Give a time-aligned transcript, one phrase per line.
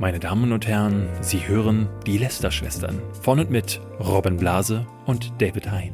[0.00, 5.68] Meine Damen und Herren, Sie hören die Lester-Schwestern von und mit Robin Blase und David
[5.72, 5.92] Hein.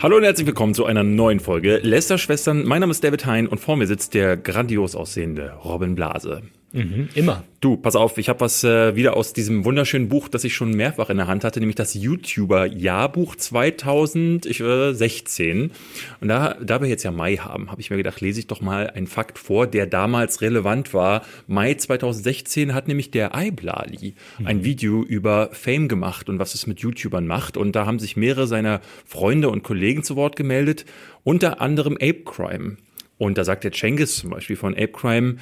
[0.00, 2.64] Hallo und herzlich willkommen zu einer neuen Folge Lester-Schwestern.
[2.64, 6.40] Mein Name ist David Hein und vor mir sitzt der grandios aussehende Robin Blase.
[6.72, 7.44] Mhm, immer.
[7.60, 10.70] Du, pass auf, ich habe was äh, wieder aus diesem wunderschönen Buch, das ich schon
[10.70, 15.72] mehrfach in der Hand hatte, nämlich das YouTuber-Jahrbuch 2016.
[16.20, 18.60] Und da, da wir jetzt ja Mai haben, habe ich mir gedacht, lese ich doch
[18.60, 21.22] mal einen Fakt vor, der damals relevant war.
[21.48, 24.46] Mai 2016 hat nämlich der Iblali mhm.
[24.46, 27.56] ein Video über Fame gemacht und was es mit YouTubern macht.
[27.56, 30.84] Und da haben sich mehrere seiner Freunde und Kollegen zu Wort gemeldet,
[31.24, 32.76] unter anderem Ape Crime.
[33.18, 35.36] Und da sagt der Cengiz zum Beispiel von Ape Crime,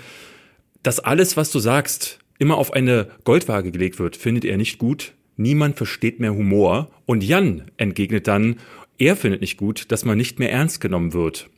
[0.88, 5.12] dass alles, was du sagst, immer auf eine Goldwaage gelegt wird, findet er nicht gut.
[5.36, 6.88] Niemand versteht mehr Humor.
[7.04, 8.56] Und Jan entgegnet dann,
[8.96, 11.50] er findet nicht gut, dass man nicht mehr ernst genommen wird.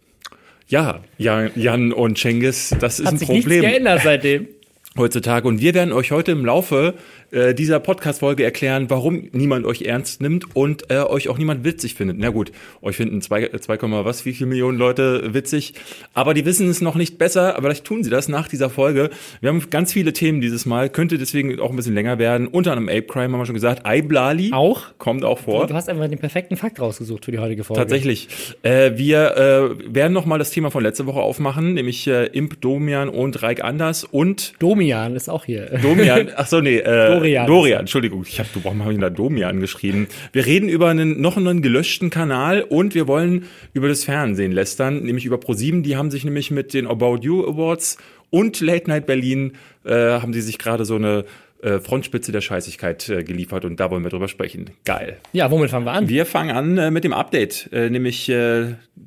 [0.67, 3.61] Ja, Jan und Cengiz, das ist Hat ein sich Problem.
[3.61, 4.49] nichts geändert seitdem.
[4.99, 5.47] Heutzutage.
[5.47, 6.95] Und wir werden euch heute im Laufe
[7.31, 11.95] äh, dieser Podcast-Folge erklären, warum niemand euch ernst nimmt und äh, euch auch niemand witzig
[11.95, 12.19] findet.
[12.19, 15.75] Na gut, euch finden zwei, zwei was, wie viele Millionen Leute witzig,
[16.15, 19.11] aber die wissen es noch nicht besser, aber vielleicht tun sie das nach dieser Folge.
[19.41, 22.47] Wir haben ganz viele Themen dieses Mal, könnte deswegen auch ein bisschen länger werden.
[22.47, 24.83] Unter anderem Ape Crime haben wir schon gesagt, Iblali Auch?
[24.99, 25.67] kommt auch vor.
[25.67, 27.81] Du hast einfach den perfekten Fakt rausgesucht für die heutige Folge.
[27.81, 28.29] Tatsächlich.
[28.63, 33.09] Äh, wir äh, werden nochmal das Thema von letzter Woche aufmachen, nämlich äh, Imp Domian
[33.09, 35.79] und Reik Anders und Domian ist auch hier.
[35.83, 37.47] Domian, ach so, nee, äh, Dorian.
[37.47, 40.09] Dorian, Entschuldigung, ich habe, du warum habe ich da Domian geschrieben?
[40.33, 45.03] Wir reden über einen noch einen gelöschten Kanal und wir wollen über das Fernsehen lästern,
[45.03, 45.83] nämlich über ProSieben.
[45.83, 47.99] Die haben sich nämlich mit den About You Awards
[48.31, 49.53] und Late Night Berlin
[49.85, 51.25] äh, haben sie sich gerade so eine
[51.63, 54.71] äh, Frontspitze der Scheißigkeit äh, geliefert und da wollen wir drüber sprechen.
[54.87, 55.19] Geil.
[55.33, 56.09] Ja, womit fangen wir an?
[56.09, 58.33] Wir fangen an äh, mit dem Update, nämlich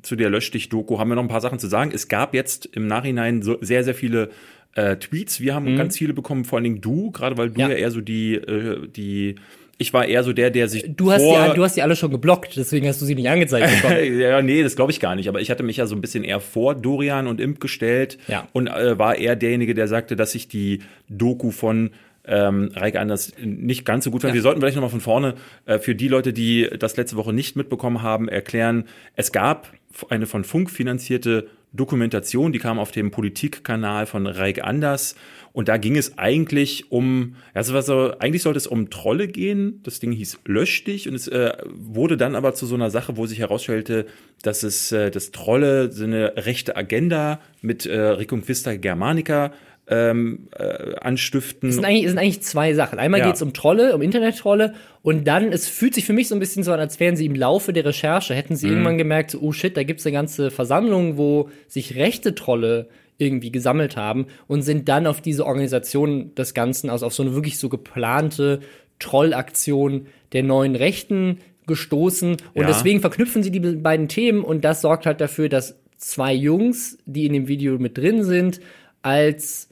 [0.02, 1.90] zu der Lösch dich Doku haben wir noch ein paar Sachen zu sagen.
[1.92, 4.30] Es gab jetzt im Nachhinein so sehr sehr viele
[4.74, 5.40] äh, Tweets.
[5.40, 7.74] Wir haben ganz viele bekommen, vor allen Dingen du, gerade weil du ja, Ja.
[7.74, 9.36] eher so die äh, die
[9.76, 11.96] ich war eher so der, der sich Du hast, vor die, du hast die alle
[11.96, 14.18] schon geblockt, deswegen hast du sie nicht angezeigt bekommen.
[14.20, 15.28] ja, nee, das glaube ich gar nicht.
[15.28, 18.46] Aber ich hatte mich ja so ein bisschen eher vor Dorian und Imp gestellt Ja.
[18.52, 21.90] und äh, war eher derjenige, der sagte, dass ich die Doku von
[22.24, 24.30] ähm, Reike Anders nicht ganz so gut fand.
[24.30, 24.34] Ja.
[24.36, 25.34] Wir sollten vielleicht nochmal von vorne
[25.66, 28.84] äh, für die Leute, die das letzte Woche nicht mitbekommen haben, erklären.
[29.16, 29.72] Es gab
[30.08, 35.16] eine von Funk finanzierte Dokumentation, die kam auf dem Politikkanal von Reik Anders.
[35.52, 39.80] Und da ging es eigentlich um, also was so, eigentlich sollte es um Trolle gehen.
[39.82, 43.16] Das Ding hieß Lösch dich und es äh, wurde dann aber zu so einer Sache,
[43.16, 44.06] wo sich herausstellte,
[44.42, 49.52] dass es äh, das Trolle so eine rechte Agenda mit äh, Reconquista Germanica
[49.86, 51.68] ähm, äh, anstiften.
[51.68, 52.98] Es sind eigentlich, es sind eigentlich zwei Sachen.
[52.98, 53.26] Einmal Ja.
[53.26, 56.62] geht's um Trolle, um Internettrolle und dann, es fühlt sich für mich so ein bisschen
[56.62, 58.56] so an, als wären sie im Laufe der Recherche, hätten Mhm.
[58.56, 62.88] sie irgendwann gemerkt, so, oh shit, da gibt's eine ganze Versammlung, wo sich rechte Trolle
[63.18, 67.34] irgendwie gesammelt haben und sind dann auf diese Organisation des Ganzen, also auf so eine
[67.34, 68.60] wirklich so geplante
[68.98, 72.66] Trollaktion der neuen Rechten gestoßen und Ja.
[72.66, 77.26] deswegen verknüpfen sie die beiden Themen und das sorgt halt dafür, dass zwei Jungs, die
[77.26, 78.60] in dem Video mit drin sind,
[79.02, 79.68] als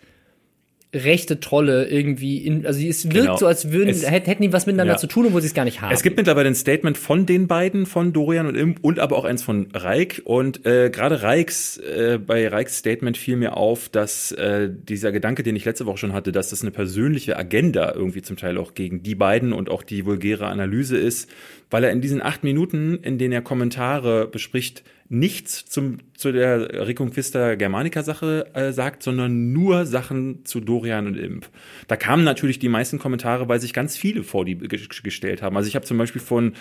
[0.94, 3.36] rechte Trolle irgendwie in, also es wirkt Genau.
[3.38, 4.98] so, als würden, Es- hätt- hätten die was miteinander Ja.
[4.98, 5.92] zu tun, obwohl sie es gar nicht haben.
[5.94, 9.24] Es gibt mittlerweile ein Statement von den beiden, von Dorian und Imp und aber auch
[9.24, 10.20] eins von Reik.
[10.24, 15.42] Und äh, gerade Reiks, äh, bei Reiks Statement fiel mir auf, dass äh, dieser Gedanke,
[15.42, 18.74] den ich letzte Woche schon hatte, dass das eine persönliche Agenda irgendwie zum Teil auch
[18.74, 21.30] gegen die beiden und auch die vulgäre Analyse ist,
[21.70, 26.86] weil er in diesen acht Minuten, in denen er Kommentare bespricht, nichts zum, zu der
[26.86, 31.48] Reconquista Germanica Sache äh, sagt, sondern nur Sachen zu Dorian und Imp.
[31.86, 35.54] Da kamen natürlich die meisten Kommentare, weil sich ganz viele vor die ge- gestellt haben.
[35.56, 36.54] Also ich habe zum Beispiel von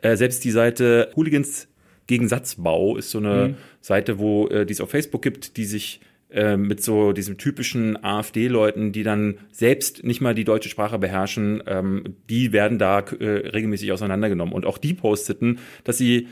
[0.00, 1.68] äh, selbst die Seite Hooligans
[2.06, 6.00] gegen Satzbau ist so eine Seite, wo äh, die es auf Facebook gibt, die sich
[6.30, 11.62] äh, mit so diesem typischen AfD-Leuten, die dann selbst nicht mal die deutsche Sprache beherrschen,
[11.66, 14.54] ähm, die werden da äh, regelmäßig auseinandergenommen.
[14.54, 16.28] Und auch die posteten, dass sie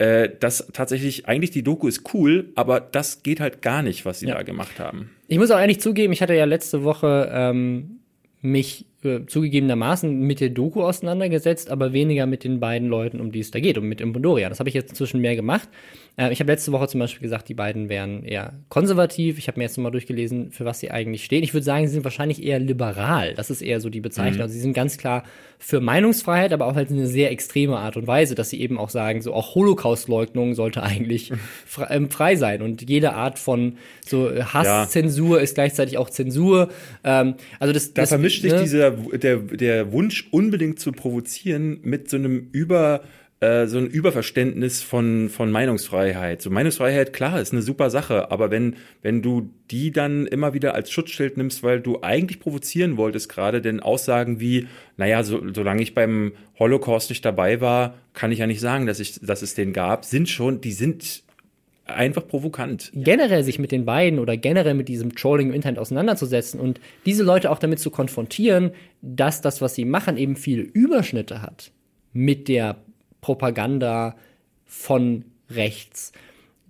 [0.00, 4.20] äh, dass tatsächlich eigentlich die Doku ist cool, aber das geht halt gar nicht, was
[4.20, 4.34] sie Ja.
[4.36, 5.10] da gemacht haben.
[5.28, 8.00] Ich muss auch ehrlich zugeben, ich hatte ja letzte Woche ähm,
[8.40, 13.40] mich äh, zugegebenermaßen mit der Doku auseinandergesetzt, aber weniger mit den beiden Leuten, um die
[13.40, 14.48] es da geht, und mit Impondoria.
[14.48, 15.68] Das habe ich jetzt inzwischen mehr gemacht.
[16.16, 19.38] Äh, ich habe letzte Woche zum Beispiel gesagt, die beiden wären eher konservativ.
[19.38, 21.42] Ich habe mir jetzt nochmal durchgelesen, für was sie eigentlich stehen.
[21.42, 23.34] Ich würde sagen, sie sind wahrscheinlich eher liberal.
[23.34, 24.42] Das ist eher so die Bezeichnung.
[24.42, 25.24] Also sie sind ganz klar
[25.58, 28.78] für Meinungsfreiheit, aber auch halt in eine sehr extreme Art und Weise, dass sie eben
[28.78, 31.32] auch sagen, so auch Holocaust-Leugnung sollte eigentlich
[31.66, 36.70] frei, ähm, frei sein und jede Art von so äh, Hasszensur ist gleichzeitig auch Zensur.
[37.04, 38.62] Ähm, also das, Da das vermischt sich ne?
[38.62, 43.02] dieser, der, der Wunsch, unbedingt zu provozieren, mit so einem über
[43.40, 46.42] äh, so ein Überverständnis von, von Meinungsfreiheit.
[46.42, 50.74] So Meinungsfreiheit, klar, ist eine super Sache, aber wenn, wenn du die dann immer wieder
[50.74, 54.66] als Schutzschild nimmst, weil du eigentlich provozieren wolltest gerade, denn Aussagen wie,
[54.98, 59.00] naja, so, solange ich beim Holocaust nicht dabei war, kann ich ja nicht sagen, dass,
[59.00, 61.22] ich, dass es den gab, sind schon, die sind
[61.86, 62.90] einfach provokant.
[62.94, 67.24] Generell sich mit den beiden oder generell mit diesem Trolling im Internet auseinanderzusetzen und diese
[67.24, 71.72] Leute auch damit zu konfrontieren, dass das, was sie machen, eben viele Überschnitte hat
[72.12, 72.76] mit der
[73.20, 74.16] Propaganda
[74.64, 76.12] von rechts.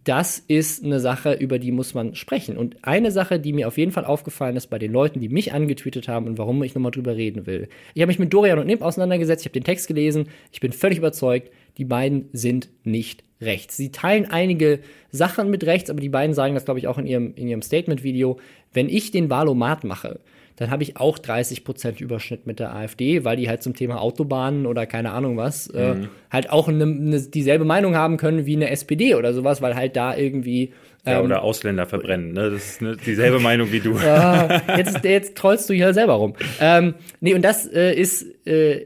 [0.05, 2.57] Das ist eine Sache, über die muss man sprechen.
[2.57, 5.53] Und eine Sache, die mir auf jeden Fall aufgefallen ist bei den Leuten, die mich
[5.53, 7.69] angetweetet haben und warum ich nochmal drüber reden will.
[7.95, 10.73] Ich habe mich mit Dorian und Nimp auseinandergesetzt, ich habe den Text gelesen, ich bin
[10.73, 13.77] völlig überzeugt, die beiden sind nicht rechts.
[13.77, 14.81] Sie teilen einige
[15.11, 17.63] Sachen mit rechts, aber die beiden sagen das, glaube ich, auch in ihrem, in ihrem
[17.63, 18.39] Statement-Video.
[18.73, 20.21] Wenn ich den Valomat mache,
[20.61, 23.99] dann habe ich auch 30 Prozent Überschnitt mit der AfD, weil die halt zum Thema
[23.99, 26.03] Autobahnen oder keine Ahnung was äh, mhm.
[26.03, 29.75] äh, halt auch ne, ne, dieselbe Meinung haben können wie eine SPD oder sowas, weil
[29.75, 30.75] halt da irgendwie
[31.07, 32.51] ja, ähm, oder Ausländer verbrennen, ne?
[32.51, 33.99] Das ist ne, dieselbe Meinung wie du.
[34.05, 36.35] Ja, jetzt, jetzt trollst du hier selber rum.
[36.61, 38.85] Ähm, nee, und das äh, ist äh,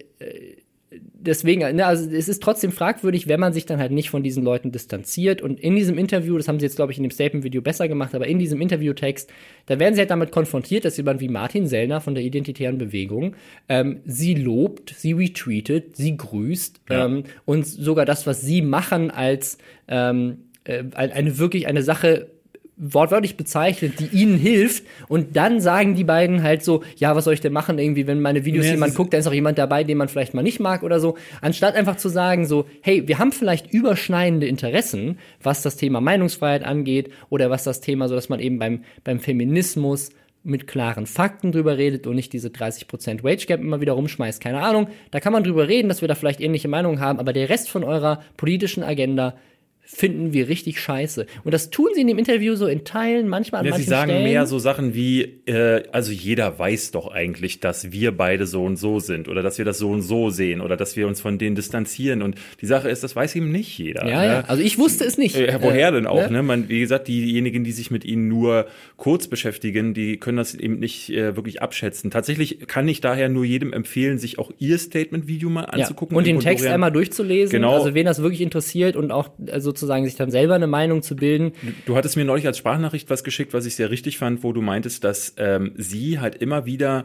[1.25, 4.45] deswegen, ne, also es ist trotzdem fragwürdig, wenn man sich dann halt nicht von diesen
[4.45, 5.43] Leuten distanziert.
[5.43, 8.15] Und in diesem Interview, das haben sie jetzt, glaube ich, in dem Statement-Video besser gemacht,
[8.15, 9.31] aber in diesem Interviewtext,
[9.67, 13.35] da werden sie halt damit konfrontiert, dass jemand wie Martin Sellner von der Identitären Bewegung
[13.69, 17.07] ähm, sie lobt, sie retweetet, sie grüßt ja.
[17.07, 22.29] ähm, und sogar das, was sie machen, als ähm, äh, eine wirklich eine Sache
[22.77, 24.85] wortwörtlich bezeichnet, die ihnen hilft.
[25.09, 27.79] Und dann sagen die beiden halt so, ja, was soll ich denn machen?
[27.79, 30.35] Irgendwie, wenn meine Videos nee, jemand guckt, dann ist auch jemand dabei, den man vielleicht
[30.35, 31.17] mal nicht mag oder so.
[31.41, 36.65] Anstatt einfach zu sagen so, hey, wir haben vielleicht überschneidende Interessen, was das Thema Meinungsfreiheit
[36.65, 40.11] angeht oder was das Thema, so dass man eben beim, beim Feminismus
[40.45, 44.43] mit klaren Fakten drüber redet und nicht diese 30% Wage Gap immer wieder rumschmeißt.
[44.43, 44.89] Keine Ahnung.
[45.11, 47.71] Da kann man drüber reden, dass wir da vielleicht ähnliche Meinungen haben, aber der Rest
[47.71, 49.35] von eurer politischen Agenda
[49.85, 51.27] finden wir richtig scheiße.
[51.45, 53.91] Und das tun sie in dem Interview so in Teilen, manchmal an ja, manchen Sie
[53.91, 54.25] sagen Stellen.
[54.25, 58.77] mehr so Sachen wie, äh, also jeder weiß doch eigentlich, dass wir beide so und
[58.77, 61.39] so sind oder dass wir das so und so sehen oder dass wir uns von
[61.39, 62.23] denen distanzieren.
[62.23, 64.07] Und die Sache ist, das weiß eben nicht jeder.
[64.07, 64.27] Ja, ne?
[64.27, 64.41] ja.
[64.47, 65.37] Also ich wusste es nicht.
[65.37, 66.31] Äh, woher denn auch?
[66.31, 66.39] Ne?
[66.39, 66.43] ne?
[66.43, 68.67] Man, wie gesagt, diejenigen, die sich mit ihnen nur
[68.97, 72.11] kurz beschäftigen, die können das eben nicht äh, wirklich abschätzen.
[72.11, 76.15] Tatsächlich kann ich daher nur jedem empfehlen, sich auch ihr Statement-Video mal anzugucken.
[76.15, 76.19] Ja.
[76.19, 77.51] Und den Text einmal durchzulesen.
[77.51, 77.75] Genau.
[77.75, 81.17] Also wen das wirklich interessiert und auch äh, sozusagen sich dann selber eine Meinung zu
[81.17, 81.53] bilden.
[81.85, 84.63] Du hattest mir neulich als Sprachnachricht was geschickt, was ich sehr richtig fand, wo du
[84.63, 87.05] meintest, dass ähm, sie halt immer wieder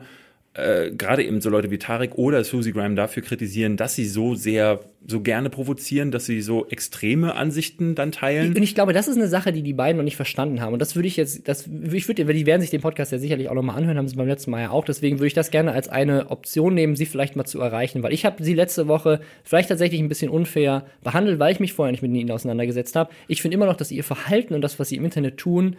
[0.56, 4.34] äh, gerade eben so Leute wie Tarek oder Susie Graham dafür kritisieren, dass sie so
[4.34, 8.56] sehr, so gerne provozieren, dass sie so extreme Ansichten dann teilen.
[8.56, 10.74] Und ich glaube, das ist eine Sache, die die beiden noch nicht verstanden haben.
[10.74, 13.20] Und das würde ich jetzt, das, ich würde, weil die werden sich den Podcast ja
[13.20, 14.86] sicherlich auch nochmal anhören, haben sie beim letzten Mal ja auch.
[14.86, 18.12] Deswegen würde ich das gerne als eine Option nehmen, sie vielleicht mal zu erreichen, weil
[18.12, 21.92] ich habe sie letzte Woche vielleicht tatsächlich ein bisschen unfair behandelt, weil ich mich vorher
[21.92, 23.12] nicht mit ihnen auseinandergesetzt habe.
[23.28, 25.76] Ich finde immer noch, dass ihr Verhalten und das, was sie im Internet tun,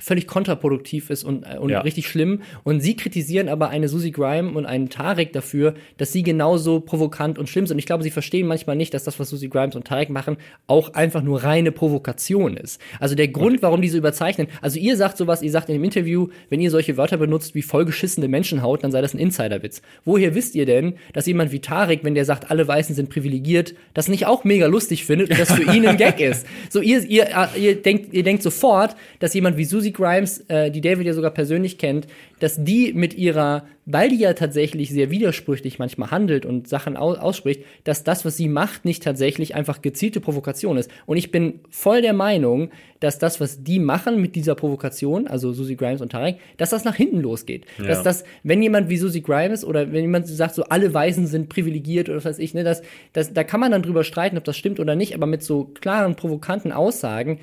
[0.00, 1.80] völlig kontraproduktiv ist und, äh, und ja.
[1.80, 2.42] richtig schlimm.
[2.62, 7.38] Und sie kritisieren aber eine Susie Grime und einen Tarek dafür, dass sie genauso provokant
[7.38, 7.74] und schlimm sind.
[7.74, 10.36] Und ich glaube, sie verstehen manchmal nicht, dass das, was Susie Grimes und Tarek machen,
[10.68, 12.80] auch einfach nur reine Provokation ist.
[13.00, 15.84] Also der Grund, warum die so überzeichnen, also ihr sagt sowas, ihr sagt in dem
[15.84, 19.82] Interview, wenn ihr solche Wörter benutzt wie vollgeschissene Menschenhaut, dann sei das ein Insiderwitz.
[20.04, 23.74] Woher wisst ihr denn, dass jemand wie Tarek, wenn der sagt, alle Weißen sind privilegiert,
[23.94, 26.46] das nicht auch mega lustig findet und das für ihn ein Gag ist?
[26.70, 30.80] So, ihr, ihr, ihr denkt, ihr denkt sofort, dass jemand wie Susie Grimes, äh, die
[30.80, 32.06] David ja sogar persönlich kennt,
[32.40, 37.18] dass die mit ihrer, weil die ja tatsächlich sehr widersprüchlich manchmal handelt und Sachen aus
[37.18, 40.90] ausspricht, dass das, was sie macht, nicht tatsächlich einfach gezielte Provokation ist.
[41.06, 45.52] Und ich bin voll der Meinung, dass das, was die machen mit dieser Provokation, also
[45.52, 47.64] Susie Grimes und Tarek, dass das nach hinten losgeht.
[47.78, 47.86] Ja.
[47.86, 51.48] Dass das, wenn jemand wie Susie Grimes oder wenn jemand sagt, so alle Weißen sind
[51.48, 54.44] privilegiert oder was weiß ich, ne, das, das, da kann man dann drüber streiten, ob
[54.44, 57.38] das stimmt oder nicht, aber mit so klaren, provokanten Aussagen,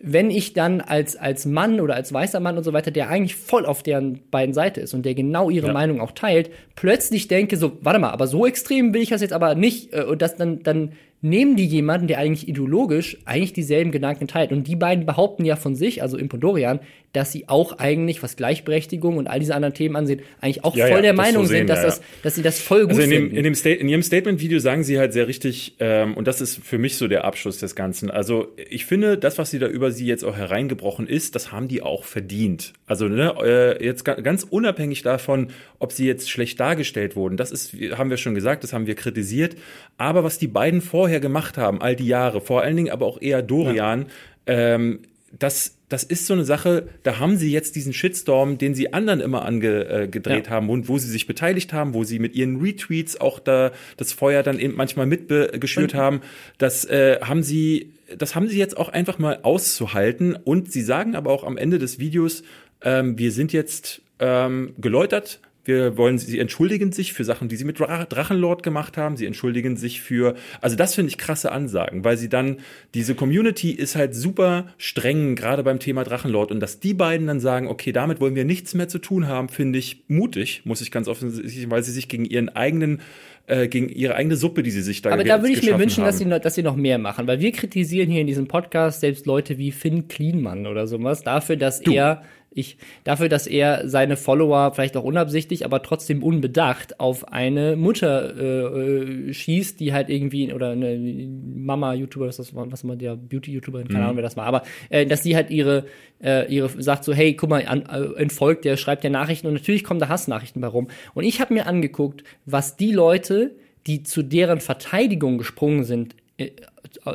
[0.00, 3.36] wenn ich dann als, als Mann oder als weißer Mann und so weiter, der eigentlich
[3.36, 5.72] voll auf deren beiden Seite ist und der genau ihre ja.
[5.72, 9.32] Meinung auch teilt, plötzlich denke so, warte mal, aber so extrem will ich das jetzt
[9.32, 13.90] aber nicht äh, und das dann, dann nehmen die jemanden, der eigentlich ideologisch eigentlich dieselben
[13.90, 14.52] Gedanken teilt.
[14.52, 16.80] Und die beiden behaupten ja von sich, also Impondorian,
[17.12, 20.86] dass sie auch eigentlich, was Gleichberechtigung und all diese anderen Themen ansehen, eigentlich auch ja,
[20.86, 22.90] voll ja, der Meinung so sehen, sind, dass, ja, das, dass sie das voll gut
[22.90, 26.28] also in dem, in, dem in ihrem Statement-Video sagen sie halt sehr richtig, ähm, und
[26.28, 28.10] das ist für mich so der Abschluss des Ganzen.
[28.10, 31.66] Also ich finde, das, was sie da über sie jetzt auch hereingebrochen ist, das haben
[31.66, 32.74] die auch verdient.
[32.86, 35.48] Also ne, äh, jetzt ganz unabhängig davon,
[35.78, 38.94] ob sie jetzt schlecht dargestellt wurden, das ist, haben wir schon gesagt, das haben wir
[38.94, 39.56] kritisiert.
[39.96, 43.20] Aber was die beiden vorher gemacht haben, all die Jahre, vor allen Dingen aber auch
[43.20, 44.06] eher Dorian,
[44.46, 45.00] ähm,
[45.36, 49.20] das, das ist so eine Sache, da haben sie jetzt diesen Shitstorm, den sie anderen
[49.20, 50.50] immer angedreht äh, ja.
[50.50, 54.12] haben und wo sie sich beteiligt haben, wo sie mit ihren Retweets auch da das
[54.12, 56.22] Feuer dann eben manchmal mitgeschürt haben.
[56.56, 60.34] Das äh, haben sie, das haben sie jetzt auch einfach mal auszuhalten.
[60.34, 62.42] Und sie sagen aber auch am Ende des Videos,
[62.82, 67.64] ähm, wir sind jetzt ähm, geläutert, wir wollen, sie entschuldigen sich für Sachen, die sie
[67.64, 69.16] mit Drachenlord gemacht haben.
[69.16, 72.56] Sie entschuldigen sich für, also das finde ich krasse Ansagen, weil sie dann,
[72.94, 76.50] diese Community ist halt super streng, gerade beim Thema Drachenlord.
[76.50, 79.50] Und dass die beiden dann sagen, okay, damit wollen wir nichts mehr zu tun haben,
[79.50, 83.02] finde ich mutig, muss ich ganz offensichtlich, weil sie sich gegen ihren eigenen
[83.46, 86.04] äh, gegen ihre eigene Suppe, die sie sich da Aber da würde ich mir wünschen,
[86.04, 89.00] dass sie, noch, dass sie noch mehr machen, weil wir kritisieren hier in diesem Podcast
[89.00, 91.92] selbst Leute wie Finn Klienmann oder sowas dafür, dass du.
[91.92, 97.76] er ich, dafür, dass er seine Follower vielleicht auch unabsichtlich, aber trotzdem unbedacht auf eine
[97.76, 103.16] Mutter äh, äh schießt, die halt irgendwie, oder eine Mama-YouTuber, das ist was immer der
[103.16, 104.04] Beauty-YouTuber, keine mhm.
[104.04, 105.84] Ahnung, wer das war, aber äh, dass sie halt ihre,
[106.22, 109.54] äh, ihre sagt so, hey, guck mal, an, äh, entfolgt der, schreibt der Nachrichten und
[109.54, 110.88] natürlich kommen da Hassnachrichten bei rum.
[111.14, 113.52] Und ich habe mir angeguckt, was die Leute,
[113.86, 116.50] die zu deren Verteidigung gesprungen sind, äh,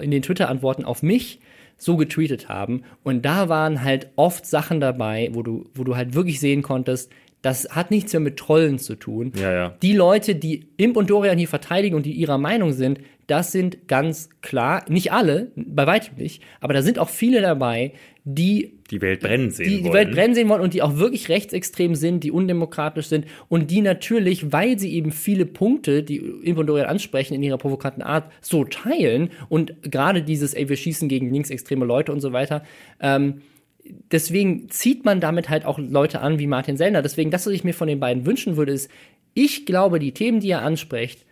[0.02, 1.40] in den Twitter-Antworten auf mich,
[1.84, 2.84] so getweetet haben.
[3.04, 7.12] Und da waren halt oft Sachen dabei, wo du, wo du halt wirklich sehen konntest,
[7.44, 9.34] das hat nichts mehr mit Trollen zu tun.
[9.36, 9.70] Ja, ja.
[9.82, 13.88] Die Leute, die Imp und Dorian hier verteidigen und die ihrer Meinung sind, das sind
[13.88, 17.94] ganz klar, nicht alle, bei weitem nicht, aber da sind auch viele dabei,
[18.25, 19.84] die die Welt brennen sehen die, wollen.
[19.84, 23.72] Die Welt brennen sehen wollen und die auch wirklich rechtsextrem sind, die undemokratisch sind und
[23.72, 28.65] die natürlich, weil sie eben viele Punkte, die Impondorian ansprechen in ihrer provokanten Art, so
[28.65, 32.63] teilen und gerade dieses, ey, wir schießen gegen linksextreme Leute und so weiter,
[33.00, 33.42] ähm,
[34.12, 37.01] deswegen zieht man damit halt auch Leute an wie Martin Sellner.
[37.01, 38.89] Deswegen, das, was ich mir von den beiden wünschen würde, ist,
[39.34, 41.25] ich glaube, die Themen, die er anspricht,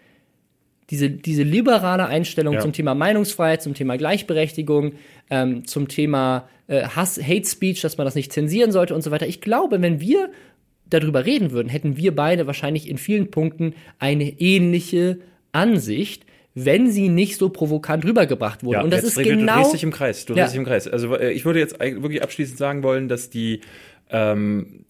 [0.92, 2.60] diese, diese liberale Einstellung ja.
[2.60, 4.94] zum Thema Meinungsfreiheit, zum Thema Gleichberechtigung,
[5.30, 9.10] ähm, zum Thema äh, Hass, Hate Speech, dass man das nicht zensieren sollte und so
[9.10, 9.26] weiter.
[9.26, 10.30] Ich glaube, wenn wir
[10.90, 15.20] darüber reden würden, hätten wir beide wahrscheinlich in vielen Punkten eine ähnliche
[15.54, 18.80] Ansicht wenn sie nicht so provokant rübergebracht wurde.
[18.80, 19.56] Ja, und das ist genau.
[19.56, 20.26] Du drehst dich im Kreis.
[20.26, 20.44] Du ja.
[20.44, 20.88] drehst dich im Kreis.
[20.88, 23.62] Also äh, ich würde jetzt wirklich abschließend sagen wollen, dass die
[24.12, 24.86] ähm,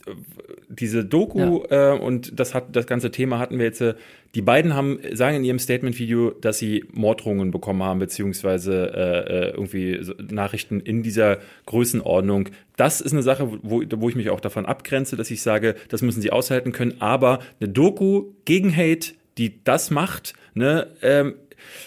[0.70, 1.94] diese Doku ja.
[1.94, 3.82] äh, und das hat das ganze Thema hatten wir jetzt.
[3.82, 3.96] Äh,
[4.34, 9.50] die beiden haben sagen in ihrem Statement-Video, dass sie Morddrohungen bekommen haben beziehungsweise äh, äh
[9.52, 10.00] irgendwie
[10.32, 12.50] Nachrichten in dieser Größenordnung.
[12.78, 16.02] Das ist eine Sache, wo, wo ich mich auch davon abgrenze, dass ich sage, das
[16.02, 16.96] müssen sie aushalten können.
[17.00, 21.36] Aber eine Doku gegen Hate, die das macht, ne, ähm,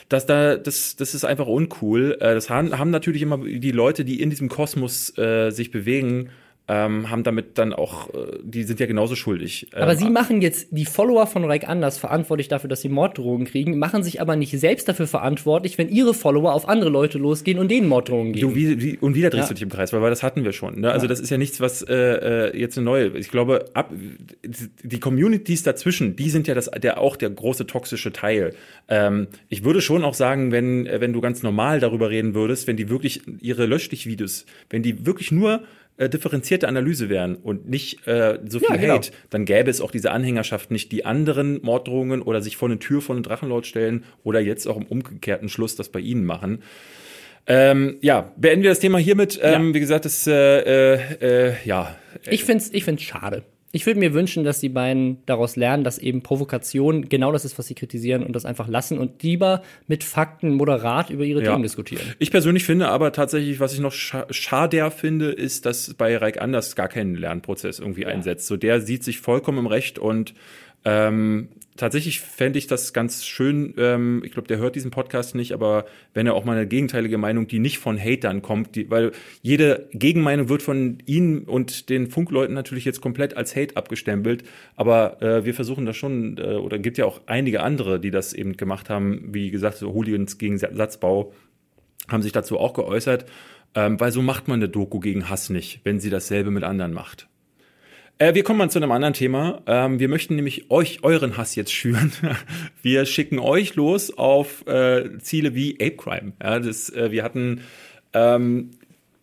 [0.09, 2.17] das da, das, das ist einfach uncool.
[2.21, 6.31] Äh, das haben, haben natürlich immer die Leute, die in diesem Kosmos äh, sich bewegen,
[6.67, 9.69] ähm, haben damit dann auch, äh, die sind ja genauso schuldig.
[9.75, 13.47] Aber ähm, sie machen jetzt die Follower von Reich Anders verantwortlich dafür, dass sie Morddrohungen
[13.47, 17.59] kriegen, machen sich aber nicht selbst dafür verantwortlich, wenn ihre Follower auf andere Leute losgehen
[17.59, 18.49] und denen Morddrohungen geben.
[18.49, 19.49] Du, wie, wie, und wieder drehst ja.
[19.49, 20.81] du dich im Kreis, weil, weil das hatten wir schon.
[20.81, 20.91] Ne?
[20.91, 21.09] Also ja.
[21.09, 23.09] das ist ja nichts, was äh, äh, jetzt eine neue.
[23.19, 23.93] Ich glaube, ab,
[24.83, 28.55] die Communities dazwischen, die sind ja das, der auch der große toxische Teil.
[28.89, 32.77] Ähm, ich würde schon auch sagen, wenn wenn du ganz normal darüber reden würdest, wenn
[32.77, 35.63] die wirklich ihre Löschlich-Videos, wenn die wirklich nur
[35.97, 38.95] äh, differenzierte Analyse wären und nicht äh, so viel ja, genau.
[38.95, 42.79] Hate, dann gäbe es auch diese Anhängerschaft nicht, die anderen Morddrohungen oder sich vor eine
[42.79, 46.63] Tür von einem Drachenlord stellen oder jetzt auch im umgekehrten Schluss das bei ihnen machen.
[47.47, 49.39] Ähm, ja, beenden wir das Thema hiermit.
[49.43, 49.75] Ähm, ja.
[49.75, 51.95] Wie gesagt, das äh, äh, äh ja.
[52.29, 53.45] Ich find's, ich find's schade.
[53.75, 57.59] Ich würde mir wünschen, dass die beiden daraus lernen, dass eben Provokation genau das ist,
[57.59, 61.51] was sie kritisieren und das einfach lassen und lieber mit Fakten moderat über ihre ja.
[61.51, 62.15] Themen diskutieren.
[62.21, 66.41] Ich persönlich finde aber tatsächlich, was ich noch scha schader finde, ist, dass bei Reik
[66.41, 68.09] Anders gar keinen Lernprozess irgendwie ja.
[68.09, 68.47] einsetzt.
[68.47, 70.35] So der sieht sich vollkommen im Recht und
[70.85, 73.75] ähm, tatsächlich fände ich das ganz schön.
[73.79, 77.19] Ähm, ich glaube, der hört diesen Podcast nicht, aber wenn er auch mal eine gegenteilige
[77.19, 79.13] Meinung, die nicht von Hatern kommt, die, weil
[79.43, 84.45] jede Gegenmeinung wird von Ihnen und den Funkleuten natürlich jetzt komplett als Hate abgestempelt.
[84.77, 88.33] Aber äh, wir versuchen das schon, äh, oder gibt ja auch einige andere, die das
[88.33, 91.33] eben gemacht haben, wie gesagt, so Hooligans gegen Satzbau,
[92.09, 93.27] haben sich dazu auch geäußert.
[93.77, 96.93] Ähm, weil so macht man eine Doku gegen Hass nicht, wenn sie dasselbe mit anderen
[96.93, 97.29] macht.
[98.19, 99.63] Äh, wir kommen mal zu einem anderen Thema.
[99.67, 102.13] Ähm, wir möchten nämlich euch euren Hass jetzt schüren.
[102.83, 106.33] wir schicken euch los auf äh, Ziele wie Ape Crime.
[106.43, 107.63] Ja, das, äh, wir hatten
[108.13, 108.71] ähm,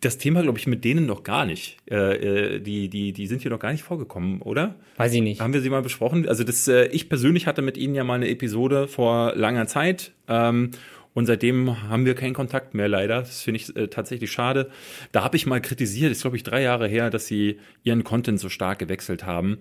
[0.02, 1.78] das Thema, glaube ich, mit denen noch gar nicht.
[1.90, 4.76] Äh, äh, die, die, die sind hier noch gar nicht vorgekommen, oder?
[4.98, 5.40] Weiß ich nicht.
[5.40, 6.28] Haben wir sie mal besprochen?
[6.28, 10.12] Also das, äh, ich persönlich hatte mit ihnen ja mal eine Episode vor langer Zeit.
[10.28, 10.72] Ähm,
[11.14, 13.20] und seitdem haben wir keinen Kontakt mehr, leider.
[13.20, 14.70] Das finde ich äh, tatsächlich schade.
[15.12, 18.40] Da habe ich mal kritisiert, ist, glaube ich, drei Jahre her, dass sie ihren Content
[18.40, 19.58] so stark gewechselt haben.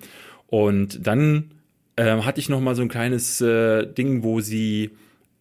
[0.47, 1.51] Und dann
[1.97, 4.91] äh, hatte ich noch mal so ein kleines äh, Ding, wo sie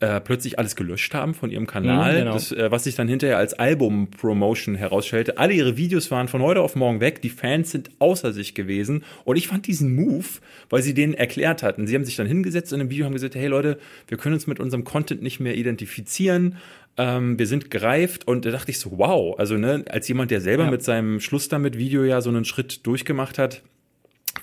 [0.02, 2.34] äh, plötzlich alles gelöscht haben von ihrem Kanal, Mhm, genau.
[2.34, 5.38] das, äh, was sich dann hinterher als Album-Promotion herausstellte.
[5.38, 9.04] Alle ihre Videos waren von heute auf morgen weg, die Fans sind außer sich gewesen
[9.26, 10.26] und ich fand diesen Move,
[10.70, 11.86] weil sie denen erklärt hatten.
[11.86, 13.78] Sie haben sich dann hingesetzt in einem Video und haben gesagt, hey Leute,
[14.08, 16.56] wir können uns mit unserem Content nicht mehr identifizieren,
[16.98, 20.42] ähm, wir sind gereift und da dachte ich so, wow, also ne, als jemand, der
[20.42, 20.72] selber Ja.
[20.72, 23.64] mit seinem Schluss damit Video ja so einen Schritt durchgemacht hat,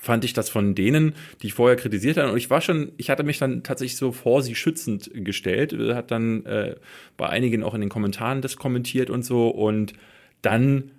[0.01, 2.31] fand ich das von denen, die ich vorher kritisiert habe.
[2.31, 5.95] Und ich war schon, ich hatte mich dann tatsächlich so vor sie schützend gestellt, äh,
[5.95, 6.75] hat dann äh,
[7.15, 9.49] bei einigen auch in den Kommentaren das kommentiert und so.
[9.49, 9.93] Und
[10.41, 10.91] dann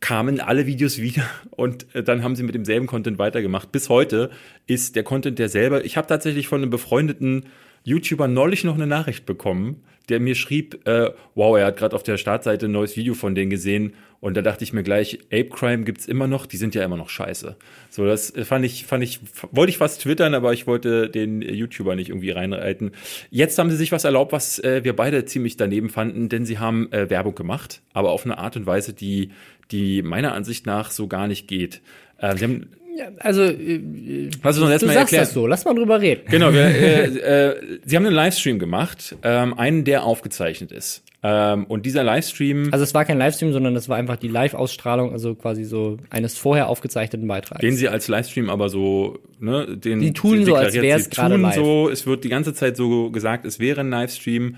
[0.00, 3.72] kamen alle Videos wieder und äh, dann haben sie mit demselben Content weitergemacht.
[3.72, 4.30] Bis heute
[4.66, 5.82] ist der Content derselbe.
[5.82, 7.46] Ich habe tatsächlich von einem befreundeten
[7.84, 12.02] YouTuber neulich noch eine Nachricht bekommen, der mir schrieb, äh, wow, er hat gerade auf
[12.02, 15.48] der Startseite ein neues Video von denen gesehen und da dachte ich mir gleich, Ape
[15.50, 17.56] Crime gibt's immer noch, die sind ja immer noch scheiße.
[17.90, 19.20] So, das fand ich, fand ich,
[19.52, 22.92] wollte ich fast twittern, aber ich wollte den YouTuber nicht irgendwie reinreiten.
[23.30, 26.58] Jetzt haben sie sich was erlaubt, was äh, wir beide ziemlich daneben fanden, denn sie
[26.58, 29.30] haben äh, Werbung gemacht, aber auf eine Art und Weise, die,
[29.70, 31.80] die meiner Ansicht nach so gar nicht geht.
[32.18, 35.24] Äh, sie haben, Ja, also, äh, Lass uns doch du erstmal sagst erklären.
[35.24, 36.22] das so, lass mal drüber reden.
[36.30, 37.04] Genau, wir, äh,
[37.50, 41.02] äh, sie haben einen Livestream gemacht, ähm, einen, der aufgezeichnet ist.
[41.22, 45.12] Ähm, und dieser Livestream, Also es war kein Livestream, sondern es war einfach die Live-Ausstrahlung,
[45.12, 47.60] also quasi so eines vorher aufgezeichneten Beitrags.
[47.60, 51.36] den sie als Livestream aber so, ne, den Die tun so, als wär's sie gerade
[51.36, 51.54] live.
[51.54, 54.56] so, es wird die ganze Zeit so gesagt, es wäre ein Livestream.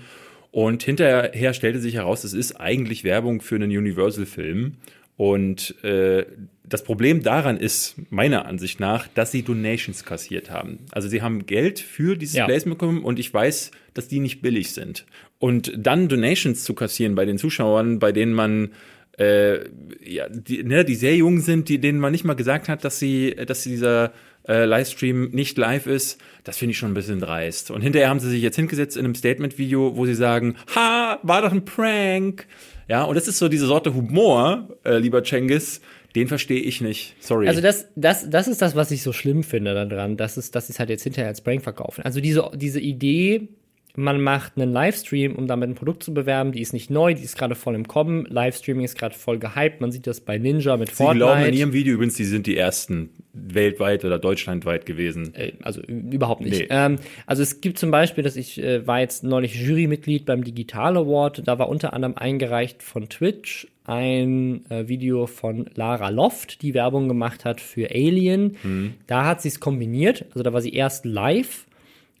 [0.51, 4.77] Und hinterher stellte sich heraus, es ist eigentlich Werbung für einen Universal-Film.
[5.15, 6.25] Und äh,
[6.69, 10.85] das Problem daran ist, meiner Ansicht nach, dass sie Donations kassiert haben.
[10.91, 12.45] Also sie haben Geld für dieses Ja.
[12.45, 15.05] Placement bekommen und ich weiß, dass die nicht billig sind.
[15.39, 18.71] Und dann Donations zu kassieren bei den Zuschauern, bei denen man
[19.17, 19.65] äh,
[20.03, 22.99] ja, die, ne, die sehr jung sind, die, denen man nicht mal gesagt hat, dass
[22.99, 24.13] sie, dass dieser
[24.47, 27.69] äh, Livestream nicht live ist, das finde ich schon ein bisschen dreist.
[27.71, 31.41] Und hinterher haben sie sich jetzt hingesetzt in einem Statement-Video, wo sie sagen, ha, war
[31.41, 32.47] doch ein Prank.
[32.87, 35.81] Ja, und das ist so diese Sorte Humor, äh, lieber Cengiz,
[36.15, 37.15] den verstehe ich nicht.
[37.19, 37.47] Sorry.
[37.47, 40.67] Also das, das, das ist das, was ich so schlimm finde daran, dass es, dass
[40.67, 42.03] sie es halt jetzt hinterher als Prank verkaufen.
[42.03, 43.49] Also diese, diese Idee,
[43.95, 47.23] man macht einen Livestream, um damit ein Produkt zu bewerben, die ist nicht neu, die
[47.23, 48.25] ist gerade voll im Kommen.
[48.29, 49.81] Livestreaming ist gerade voll gehypt.
[49.81, 51.25] Man sieht das bei Ninja mit Sie Fortnite.
[51.25, 55.33] glauben in ihrem Video übrigens, die sind die ersten weltweit oder deutschlandweit gewesen.
[55.35, 56.59] Äh, also ü- überhaupt nicht.
[56.59, 56.67] Nee.
[56.69, 60.95] Ähm, also es gibt zum Beispiel, dass ich äh, war jetzt neulich Jurymitglied beim Digital
[60.95, 61.41] Award.
[61.47, 67.07] Da war unter anderem eingereicht von Twitch ein äh, Video von Lara Loft, die Werbung
[67.07, 68.55] gemacht hat für Alien.
[68.61, 68.93] Mhm.
[69.07, 70.25] Da hat sie es kombiniert.
[70.29, 71.65] Also da war sie erst live,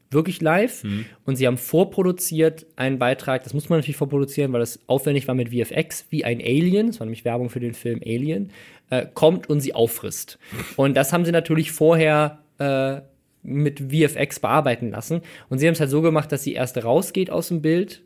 [0.09, 0.83] wirklich live.
[0.83, 1.05] Mhm.
[1.25, 3.43] Und sie haben vorproduziert einen Beitrag.
[3.43, 6.87] Das muss man natürlich vorproduzieren, weil das aufwendig war mit VFX, wie ein Alien.
[6.87, 8.51] Das war nämlich Werbung für den Film Alien.
[8.89, 10.39] Äh, kommt und sie auffrisst.
[10.75, 13.01] Und das haben sie natürlich vorher äh,
[13.43, 15.21] mit VFX bearbeiten lassen.
[15.49, 18.01] Und sie haben es halt so gemacht, dass sie erst rausgeht aus dem Bild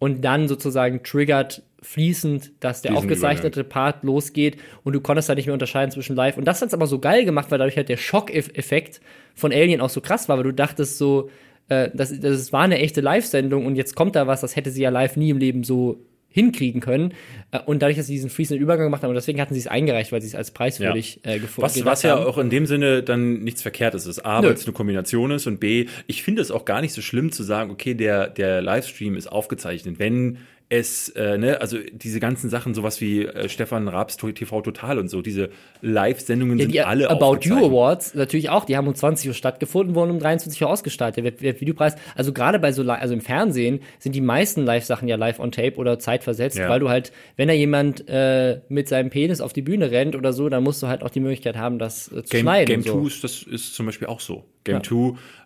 [0.00, 5.36] und dann sozusagen triggert fließend, dass der Diesen aufgezeichnete Part losgeht und du konntest halt
[5.36, 6.36] nicht mehr unterscheiden zwischen live.
[6.36, 9.00] Und das hat's aber so geil gemacht, weil dadurch halt der Schockeffekt
[9.34, 11.28] von Alien auch so krass war, weil du dachtest so,
[11.68, 14.82] äh, das, das war eine echte Live-Sendung und jetzt kommt da was, das hätte sie
[14.82, 16.00] ja live nie im Leben so
[16.32, 17.14] hinkriegen können.
[17.50, 19.66] Äh, und dadurch, dass sie diesen fließenden Übergang gemacht haben, und deswegen hatten sie es
[19.66, 23.02] eingereicht, weil sie es als preiswürdig äh, gefunden Was, was ja auch in dem Sinne
[23.02, 24.24] dann nichts Verkehrtes ist.
[24.24, 27.02] A, weil es eine Kombination ist und B, ich finde es auch gar nicht so
[27.02, 29.98] schlimm zu sagen, okay, der, der Livestream ist aufgezeichnet.
[29.98, 30.38] Wenn
[30.72, 35.08] es, äh, ne, also diese ganzen Sachen, sowas wie äh, Stefan Raabs TV Total und
[35.08, 35.50] so, diese
[35.82, 37.56] Live-Sendungen Ja, sind die alle About You.
[37.66, 41.16] Awards natürlich auch, die haben um 20 Uhr stattgefunden, wurden um 23 Uhr ausgestrahlt.
[41.16, 45.16] Der Web- Web-Videopreis, also gerade bei so, also im Fernsehen sind die meisten Live-Sachen ja
[45.16, 46.70] live on tape oder zeitversetzt, Ja.
[46.70, 50.32] weil du halt, wenn da jemand äh, mit seinem Penis auf die Bühne rennt oder
[50.32, 52.66] so, dann musst du halt auch die Möglichkeit haben, das äh, zu Game, schneiden.
[52.66, 52.98] Game so.
[53.02, 54.44] 2 ist, das ist zum Beispiel auch so.
[54.64, 54.80] Game Ja.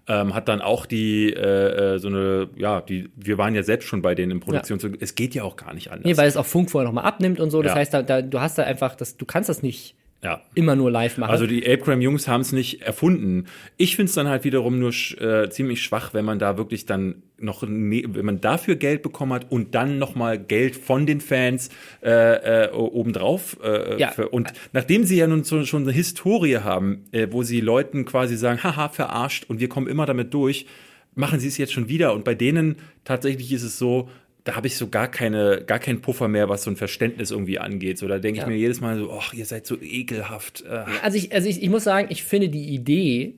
[0.06, 3.62] 2 ähm, hat dann auch die äh, äh, so eine, ja, die, wir waren ja
[3.62, 4.78] selbst schon bei denen in Produktion.
[5.00, 6.04] Es geht ja auch gar nicht anders.
[6.04, 7.62] Nee, weil es auch Funk vorher nochmal abnimmt und so.
[7.62, 7.78] Das Ja.
[7.78, 10.42] heißt, da, da, du hast da einfach, das, du kannst das nicht ja.
[10.54, 11.30] immer nur live machen.
[11.30, 13.44] Also die Apegram-Jungs haben es nicht erfunden.
[13.76, 16.84] Ich finde es dann halt wiederum nur sch äh, ziemlich schwach, wenn man da wirklich
[16.84, 21.06] dann noch, ne wenn man dafür Geld bekommen hat und dann noch mal Geld von
[21.06, 21.68] den Fans
[22.02, 23.58] äh, äh, obendrauf.
[23.62, 24.12] Äh, Ja.
[24.30, 28.36] und nachdem sie ja nun so, schon eine Historie haben, äh, wo sie Leuten quasi
[28.36, 30.66] sagen, haha, verarscht und wir kommen immer damit durch,
[31.14, 32.12] machen sie es jetzt schon wieder.
[32.14, 34.08] Und bei denen tatsächlich ist es so,
[34.46, 37.58] da habe ich so gar keine, gar keinen Puffer mehr, was so ein Verständnis irgendwie
[37.58, 37.98] angeht.
[37.98, 38.48] So, da denke ich Ja.
[38.48, 40.64] mir jedes Mal so, ach, ihr seid so ekelhaft.
[41.02, 43.34] Also ich, also ich, ich muss sagen, ich finde die Idee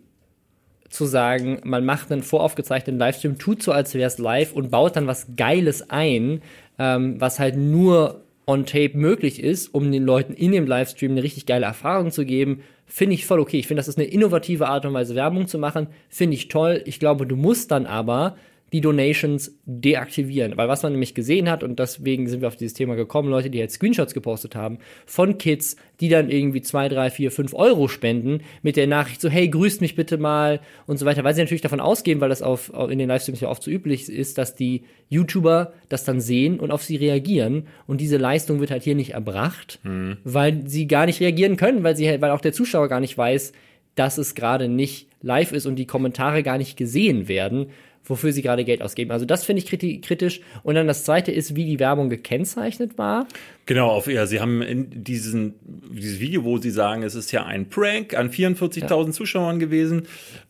[0.91, 4.97] zu sagen, man macht einen voraufgezeichneten Livestream, tut so, als wäre es live und baut
[4.97, 6.43] dann was Geiles ein,
[6.79, 11.23] ähm, was halt nur on tape möglich ist, um den Leuten in dem Livestream eine
[11.23, 13.59] richtig geile Erfahrung zu geben, finde ich voll okay.
[13.59, 15.89] Ich finde, das ist eine innovative Art und Weise, Werbung zu machen.
[16.09, 16.83] Finde ich toll.
[16.87, 18.37] Ich glaube, du musst dann aber
[18.73, 20.57] die Donations deaktivieren.
[20.57, 23.51] Weil was man nämlich gesehen hat, und deswegen sind wir auf dieses Thema gekommen, Leute,
[23.51, 27.89] die jetzt Screenshots gepostet haben, von Kids, die dann irgendwie zwei, drei, vier, fünf Euro
[27.89, 31.41] spenden, mit der Nachricht so, hey, grüßt mich bitte mal und so weiter, weil sie
[31.41, 34.55] natürlich davon ausgehen, weil das auf, in den Livestreams ja oft so üblich ist, dass
[34.55, 37.67] die YouTuber das dann sehen und auf sie reagieren.
[37.87, 40.19] Und diese Leistung wird halt hier nicht erbracht, mhm.
[40.25, 43.53] weil sie gar nicht reagieren können, weil sie weil auch der Zuschauer gar nicht weiß,
[43.95, 47.71] dass es gerade nicht live ist und die Kommentare gar nicht gesehen werden
[48.05, 49.11] wofür sie gerade Geld ausgeben.
[49.11, 50.41] Also das finde ich kritisch.
[50.63, 53.27] Und dann das zweite ist, wie die Werbung gekennzeichnet war.
[53.67, 57.45] Genau, auf, ja, sie haben in diesen, dieses Video, wo sie sagen, es ist ja
[57.45, 59.13] ein Prank an 44.000 ja.
[59.13, 60.05] Zuschauern gewesen.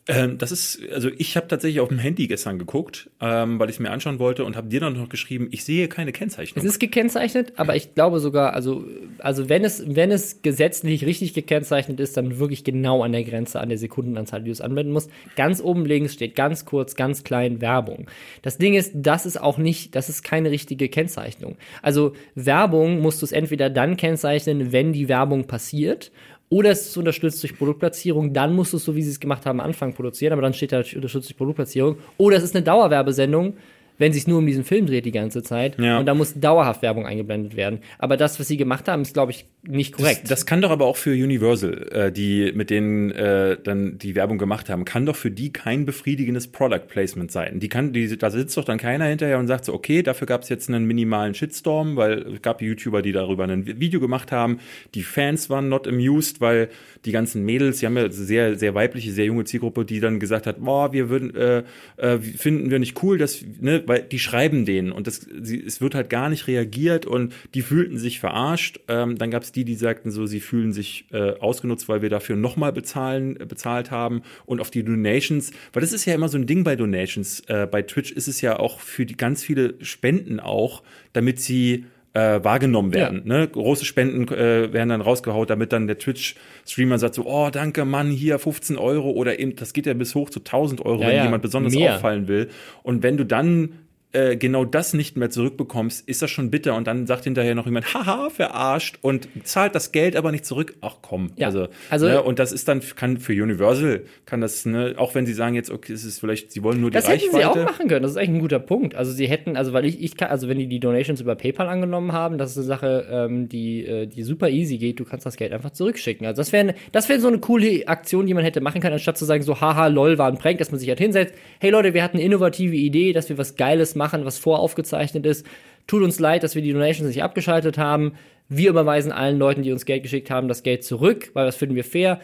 [0.07, 3.75] Ähm, das ist, also ich habe tatsächlich auf dem Handy gestern geguckt, ähm, weil ich
[3.75, 6.63] es mir anschauen wollte und habe dir dann noch geschrieben, ich sehe keine Kennzeichnung.
[6.63, 8.85] Es ist gekennzeichnet, aber ich glaube sogar, also,
[9.17, 13.59] also wenn es, wenn es gesetzlich richtig gekennzeichnet ist, dann wirklich genau an der Grenze,
[13.59, 15.11] an der Sekundenanzahl, die du es anwenden musst.
[15.35, 18.07] Ganz oben links steht ganz kurz, ganz klein Werbung.
[18.41, 21.57] Das Ding ist, das ist auch nicht, das ist keine richtige Kennzeichnung.
[21.81, 26.11] Also Werbung muss musst du es entweder dann kennzeichnen, wenn die Werbung passiert,
[26.47, 29.47] oder es ist unterstützt durch Produktplatzierung, dann musst du es so, wie sie es gemacht
[29.47, 31.97] haben, am Anfang produzieren, aber dann steht da unterstützt durch Produktplatzierung.
[32.17, 33.55] Oder es ist eine Dauerwerbesendung,
[33.99, 35.77] wenn sich nur um diesen Film dreht die ganze Zeit.
[35.77, 35.99] Ja.
[35.99, 37.79] Und da muss dauerhaft Werbung eingeblendet werden.
[37.99, 40.21] Aber das, was sie gemacht haben, ist, glaube ich, nicht korrekt.
[40.23, 44.15] Das, das, kann doch aber auch für Universal, äh, die mit denen äh, dann die
[44.15, 47.59] Werbung gemacht haben, kann doch für die kein befriedigendes Product Placement sein.
[47.59, 50.43] Die kann, die, da sitzt doch dann keiner hinterher und sagt so, okay, dafür gab
[50.43, 54.59] es jetzt einen minimalen Shitstorm, weil es gab YouTuber, die darüber ein Video gemacht haben.
[54.95, 56.69] Die Fans waren not amused, weil
[57.03, 60.47] die ganzen Mädels, die haben ja sehr, sehr weibliche, sehr junge Zielgruppe, die dann gesagt
[60.47, 61.63] hat, boah, wir würden, äh,
[61.97, 65.81] äh, finden wir nicht cool, dass, ne, weil die schreiben denen und das, sie, es
[65.81, 68.79] wird halt gar nicht reagiert und die fühlten sich verarscht.
[68.87, 72.09] Ähm, dann gab es die, die sagten so, sie fühlen sich äh, ausgenutzt, weil wir
[72.09, 76.29] dafür nochmal bezahlen, äh, bezahlt haben und auf die Donations, weil das ist ja immer
[76.29, 77.39] so ein Ding bei Donations.
[77.47, 81.85] Äh, bei Twitch ist es ja auch für die ganz viele Spenden auch, damit sie
[82.13, 83.23] äh, wahrgenommen werden.
[83.25, 83.39] Ja.
[83.39, 83.47] Ne?
[83.47, 88.09] Große Spenden äh, werden dann rausgehaut, damit dann der Twitch-Streamer sagt so, oh, danke, Mann,
[88.09, 91.15] hier 15 Euro oder eben, das geht ja bis hoch zu 1000 Euro, ja, wenn
[91.15, 91.23] ja.
[91.23, 91.95] jemand besonders Mehr.
[91.95, 92.49] auffallen will.
[92.83, 93.73] Und wenn du dann
[94.11, 96.75] äh, genau das nicht mehr zurückbekommst, ist das schon bitter.
[96.75, 100.75] Und dann sagt hinterher noch jemand, haha, verarscht und zahlt das Geld aber nicht zurück.
[100.81, 101.31] Ach komm.
[101.35, 105.13] Ja, also, also ne, und das ist dann, kann für Universal, kann das, ne, auch
[105.13, 107.31] wenn sie sagen jetzt, okay, es ist vielleicht, sie wollen nur die das Reichweite.
[107.31, 108.01] Das hätten sie auch machen können.
[108.01, 108.95] Das ist eigentlich ein guter Punkt.
[108.95, 111.69] Also sie hätten, also weil ich, ich kann, also wenn die die Donations über PayPal
[111.69, 114.99] angenommen haben, das ist eine Sache, ähm, die, äh, die super easy geht.
[114.99, 116.25] Du kannst das Geld einfach zurückschicken.
[116.25, 119.19] Also das wäre, das wäre so eine coole Aktion, die man hätte machen können, anstatt
[119.19, 121.35] zu sagen so, haha, lol, war ein Prank, dass man sich halt hinsetzt.
[121.59, 125.27] Hey Leute, wir hatten eine innovative Idee, dass wir was Geiles machen, was vorauf aufgezeichnet
[125.27, 125.45] ist.
[125.85, 128.13] Tut uns leid, dass wir die Donations nicht abgeschaltet haben.
[128.47, 131.75] Wir überweisen allen Leuten, die uns Geld geschickt haben, das Geld zurück, weil das finden
[131.75, 132.19] wir fair.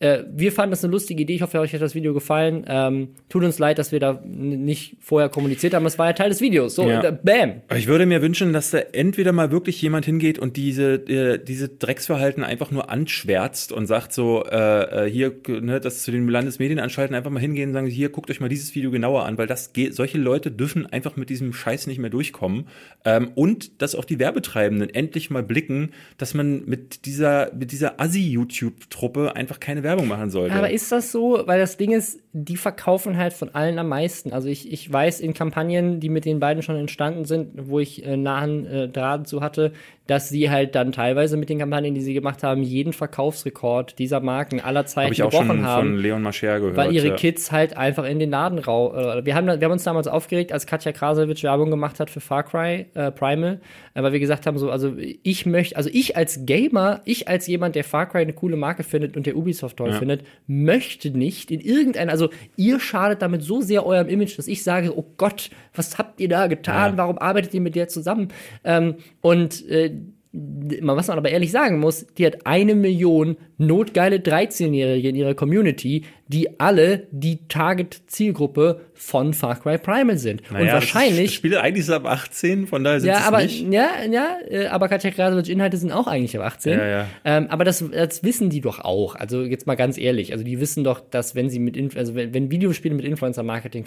[0.00, 1.34] Äh, wir fanden das eine lustige Idee.
[1.34, 2.64] Ich hoffe, euch hat das Video gefallen.
[2.66, 5.84] Ähm, tut uns leid, dass wir da nicht vorher kommuniziert haben.
[5.84, 6.74] Es war ja Teil des Videos.
[6.74, 7.10] So, ja.
[7.10, 7.60] bam.
[7.76, 11.68] Ich würde mir wünschen, dass da entweder mal wirklich jemand hingeht und diese, äh, diese
[11.68, 17.14] Drecksverhalten einfach nur anschwärzt und sagt so, äh, äh hier, ne, das zu den Landesmedienanstalten
[17.14, 19.74] einfach mal hingehen und sagen, hier, guckt euch mal dieses Video genauer an, weil das
[19.74, 22.68] geht, solche Leute dürfen einfach mit diesem Scheiß nicht mehr durchkommen.
[23.04, 28.00] Ähm, und dass auch die Werbetreibenden endlich mal blicken, dass man mit dieser, mit dieser
[28.00, 30.54] Assi-YouTube-Truppe einfach keine Werbung Werbung machen sollte.
[30.54, 31.42] Aber ist das so?
[31.44, 34.32] Weil das Ding ist, die verkaufen halt von allen am meisten.
[34.32, 38.04] Also ich, ich weiß in Kampagnen, die mit den beiden schon entstanden sind, wo ich
[38.06, 39.72] äh, nahen äh, Draht zu hatte,
[40.06, 44.20] dass sie halt dann teilweise mit den Kampagnen, die sie gemacht haben, jeden Verkaufsrekord dieser
[44.20, 45.88] Marken aller Zeiten hab ich auch gebrochen schon haben.
[45.88, 46.76] Von Leon Mascher gehört.
[46.76, 47.16] Weil ihre ja.
[47.16, 48.94] Kids halt einfach in den Laden rau.
[48.94, 52.20] Äh, wir haben, wir haben uns damals aufgeregt, als Katja Krasowitsch Werbung gemacht hat für
[52.20, 53.60] Far Cry äh, Primal,
[54.02, 57.74] weil wir gesagt haben, so, also ich möchte, also ich als Gamer, ich als jemand,
[57.74, 59.98] der Far Cry eine coole Marke findet und der Ubisoft toll ja.
[59.98, 64.62] findet, möchte nicht in irgendeiner, also ihr schadet damit so sehr eurem Image, dass ich
[64.62, 66.92] sage, oh Gott, was habt ihr da getan?
[66.92, 66.98] Ja.
[66.98, 68.28] Warum arbeitet ihr mit der zusammen?
[68.64, 69.92] Ähm, und äh,
[70.32, 76.04] was man aber ehrlich sagen muss, die hat eine Million notgeile 13-Jährige in ihrer Community,
[76.32, 80.42] die alle die Target-Zielgruppe von Far Cry Primal sind.
[80.52, 81.26] Naja, und wahrscheinlich.
[81.26, 83.72] Das Spiel eigentlich ist ab 18, von daher sind ja, es aber, nicht.
[83.72, 86.78] Ja, ja, äh, aber Katja Krasowitsch Inhalte sind auch eigentlich ab 18.
[86.78, 87.06] Ja, ja.
[87.24, 89.16] Ähm, aber das, das wissen die doch auch.
[89.16, 90.32] Also jetzt mal ganz ehrlich.
[90.32, 93.86] Also die wissen doch, dass wenn sie mit, also wenn, wenn Videospiele mit Influencer-Marketing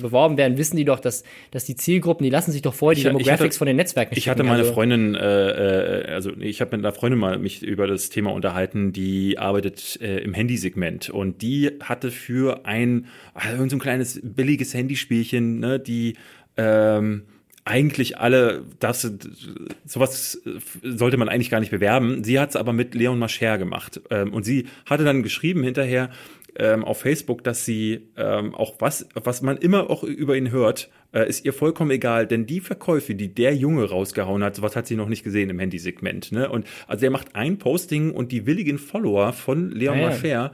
[0.00, 3.00] beworben werden, wissen die doch, dass, dass die Zielgruppen, die lassen sich doch vorher die
[3.00, 6.30] ich, Demographics ich hatte, von den Netzwerken Ich hatte meine also, Freundin, äh, äh, also
[6.38, 10.32] ich habe mit einer Freundin mal mich über das Thema unterhalten, die arbeitet äh, im
[10.32, 16.16] Handysegment und die hatte für ein, also so ein kleines billiges Handyspielchen, ne, die
[16.56, 17.24] ähm,
[17.64, 19.10] eigentlich alle, das,
[19.86, 20.42] sowas
[20.82, 22.22] sollte man eigentlich gar nicht bewerben.
[22.22, 24.02] Sie hat es aber mit Leon Mascher gemacht.
[24.10, 26.10] Ähm, und sie hatte dann geschrieben hinterher,
[26.56, 30.90] ähm, auf Facebook, dass sie ähm, auch was, was man immer auch über ihn hört,
[31.12, 34.86] äh, ist ihr vollkommen egal, denn die Verkäufe, die der Junge rausgehauen hat, sowas hat
[34.86, 36.32] sie noch nicht gesehen im Handysegment.
[36.32, 36.48] Ne?
[36.48, 40.52] Und also er macht ein Posting und die willigen Follower von Leon Ja, ja.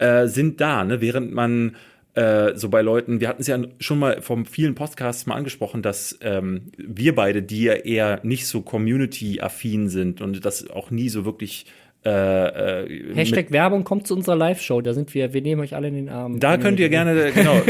[0.00, 1.00] Äh, sind da, ne?
[1.00, 1.76] während man
[2.14, 5.82] äh, so bei Leuten, wir hatten es ja schon mal vom vielen Podcasts mal angesprochen,
[5.82, 11.08] dass ähm, wir beide, die ja eher nicht so community-affin sind und das auch nie
[11.08, 11.66] so wirklich
[12.02, 14.80] äh, äh, Hashtag Werbung kommt zu unserer Live-Show.
[14.80, 16.40] Da sind wir, wir nehmen euch alle in den Arm.
[16.40, 17.60] Da könnt ihr gerne, genau,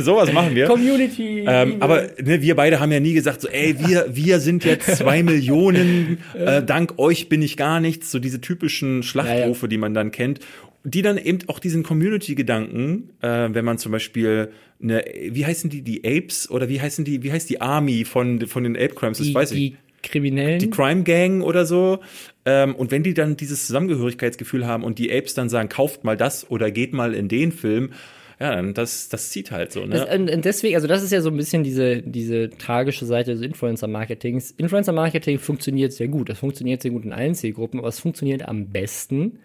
[0.00, 0.66] sowas machen wir.
[0.66, 1.44] Community.
[1.44, 4.96] Ähm, aber ne, wir beide haben ja nie gesagt, so, ey, wir, wir sind jetzt
[4.96, 9.92] zwei Millionen, äh, dank euch bin ich gar nichts, so diese typischen Schlachtrufe, die man
[9.92, 10.38] dann kennt,
[10.84, 14.50] die dann eben auch diesen Community-Gedanken, äh, wenn man zum Beispiel
[14.82, 18.46] eine, wie heißen die, die Apes oder wie heißen die, wie heißt die Army von,
[18.46, 19.58] von den Ape Crimes, das die, weiß ich.
[19.58, 20.58] die Kriminellen.
[20.58, 22.00] Die Crime Gang oder so.
[22.44, 26.18] Ähm, und wenn die dann dieses Zusammengehörigkeitsgefühl haben und die Apes dann sagen, kauft mal
[26.18, 27.92] das oder geht mal in den Film,
[28.38, 29.96] ja, dann das, das zieht halt so, ne?
[29.96, 33.32] Das, und, und deswegen, also das ist ja so ein bisschen diese, diese tragische Seite
[33.32, 34.50] des Influencer-Marketings.
[34.58, 36.28] Influencer-Marketing funktioniert sehr gut.
[36.28, 39.38] Das funktioniert sehr gut in allen Zielgruppen, aber es funktioniert am besten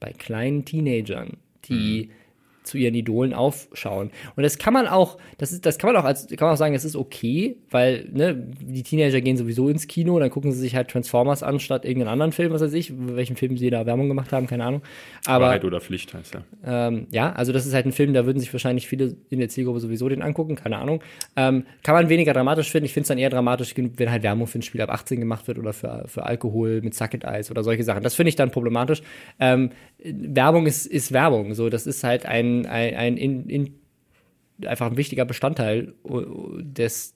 [0.00, 1.36] bei kleinen Teenagern,
[1.68, 2.10] die
[2.68, 4.10] zu ihren Idolen aufschauen.
[4.36, 6.58] Und das kann man auch, das ist, das kann man auch als, kann man auch
[6.58, 10.60] sagen, das ist okay, weil, ne, die Teenager gehen sowieso ins Kino, dann gucken sie
[10.60, 13.86] sich halt Transformers an, statt irgendeinen anderen Film, was weiß ich, welchen Film sie da
[13.86, 14.82] Werbung gemacht haben, keine Ahnung.
[15.26, 16.88] Aber, Wahrheit oder Pflicht heißt ja.
[16.88, 19.48] ähm, ja, also das ist halt ein Film, da würden sich wahrscheinlich viele in der
[19.48, 21.02] Zielgruppe sowieso den angucken, keine Ahnung.
[21.36, 22.86] Ähm, kann man weniger dramatisch finden.
[22.86, 25.48] Ich finde es dann eher dramatisch, wenn halt Werbung für ein Spiel ab 18 gemacht
[25.48, 28.02] wird oder für, für Alkohol mit Sucket Eis oder solche Sachen.
[28.02, 29.02] Das finde ich dann problematisch.
[29.40, 29.70] Ähm,
[30.04, 31.54] Werbung ist, ist Werbung.
[31.54, 33.77] So, das ist halt ein, ein, ein in, in,
[34.66, 37.14] einfach ein wichtiger Bestandteil uh, des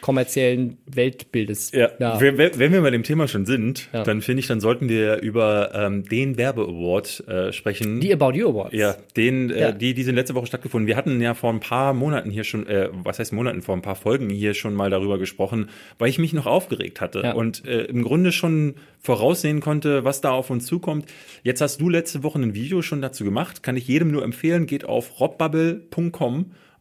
[0.00, 1.72] kommerziellen Weltbildes.
[1.72, 4.04] Ja, wenn, wenn wenn wir bei dem Thema schon sind, Ja.
[4.04, 8.00] dann finde ich, dann sollten wir über ähm, den Werbe-Award äh, sprechen.
[8.00, 8.74] Die About You Awards.
[8.74, 9.68] ja, den, Ja.
[9.70, 10.86] Äh, die, die sind letzte Woche stattgefunden.
[10.86, 13.82] Wir hatten ja vor ein paar Monaten hier schon, äh, was heißt Monaten, vor ein
[13.82, 17.32] paar Folgen hier schon mal darüber gesprochen, weil ich mich noch aufgeregt hatte Ja.
[17.32, 21.06] und äh, im Grunde schon voraussehen konnte, was da auf uns zukommt.
[21.42, 24.66] Jetzt hast du letzte Woche ein Video schon dazu gemacht, kann ich jedem nur empfehlen,
[24.66, 26.29] geht auf robbubble.com.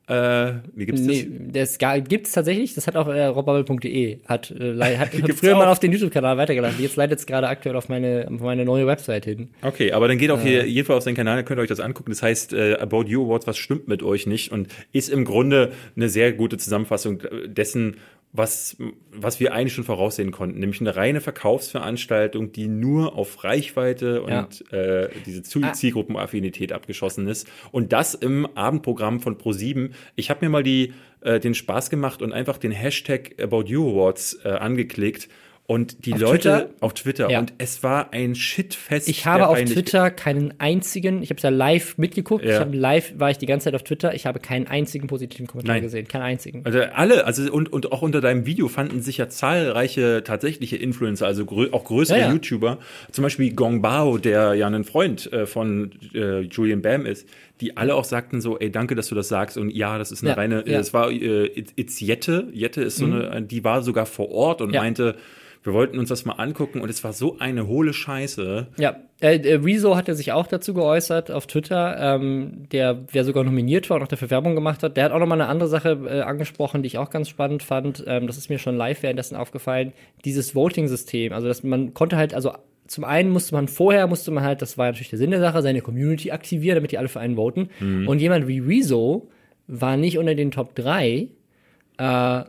[0.10, 1.16] Äh, wie gibt's das?
[1.16, 2.74] Nee, das gibt's tatsächlich.
[2.74, 4.18] Das hat auch äh, robbubble.de.
[4.26, 5.74] Hat, äh, hat, hat früher mal auch.
[5.74, 6.82] auf den YouTube-Kanal weitergelassen.
[6.82, 9.50] Jetzt leitet es gerade aktuell auf meine, auf meine neue Website hin.
[9.62, 11.70] Okay, aber dann geht auf hier, jeden Fall auf seinen Kanal, dann könnt ihr euch
[11.70, 12.10] das angucken.
[12.10, 14.52] Das heißt, äh, About You Awards, was stimmt mit euch nicht?
[14.52, 17.98] Und ist im Grunde eine sehr gute Zusammenfassung dessen,
[18.32, 18.78] was,
[19.12, 20.60] was wir eigentlich schon voraussehen konnten.
[20.60, 24.30] Nämlich eine reine Verkaufsveranstaltung, die nur auf Reichweite und
[24.72, 24.78] Ja.
[24.78, 25.74] äh, diese Ah.
[25.74, 27.48] Zielgruppenaffinität abgeschossen ist.
[27.72, 29.92] Und das im Abendprogramm von Pro7.
[30.16, 33.90] Ich habe mir mal die, äh, den Spaß gemacht und einfach den Hashtag About You
[33.92, 35.28] Awards äh, angeklickt.
[35.70, 36.70] Und die Auf Leute Twitter?
[36.80, 37.30] auf Twitter.
[37.30, 37.38] Ja.
[37.38, 39.08] Und es war ein Shitfest.
[39.08, 39.60] Ich habe auf.
[39.60, 42.54] Twitter keinen einzigen, ich habe es ja live mitgeguckt, Ja.
[42.54, 45.46] ich habe live, war ich die ganze Zeit auf Twitter, ich habe keinen einzigen positiven
[45.46, 45.84] Kommentar Nein.
[45.84, 46.62] gesehen, keinen einzigen.
[46.66, 51.28] Also alle, also und, und auch unter deinem Video fanden sich ja zahlreiche tatsächliche Influencer,
[51.28, 52.32] also grö auch größere ja.
[52.32, 52.80] YouTuber,
[53.12, 57.28] zum Beispiel Gong Bao, der ja ein Freund äh, von äh, Julian Bam ist,
[57.62, 60.22] die alle auch sagten so, ey, danke, dass du das sagst und ja, das ist
[60.24, 60.78] eine Ja, reine, äh, ja.
[60.78, 60.82] Mhm.
[60.82, 61.46] es war äh,
[61.76, 64.82] It's Jette, Jette ist so eine, die war sogar vor Ort und Ja.
[64.82, 65.16] meinte,
[65.62, 68.68] wir wollten uns das mal angucken und es war so eine hohle Scheiße.
[68.78, 73.26] Ja, äh, äh, Rezo hat er sich auch dazu geäußert auf Twitter, ähm, der, der
[73.26, 74.96] sogar nominiert war und auch dafür Werbung gemacht hat.
[74.96, 78.06] Der hat auch nochmal eine andere Sache äh, angesprochen, die ich auch ganz spannend fand.
[78.08, 79.92] Ähm, das ist mir schon live währenddessen aufgefallen.
[80.24, 82.54] Dieses Voting-System, also dass man konnte halt, also
[82.90, 85.62] zum einen musste man vorher, musste man halt, das war natürlich der Sinn der Sache,
[85.62, 87.70] seine Community aktivieren, damit die alle für einen voten.
[87.80, 89.30] Und jemand wie Rezo
[89.68, 91.28] war nicht unter den Top 3,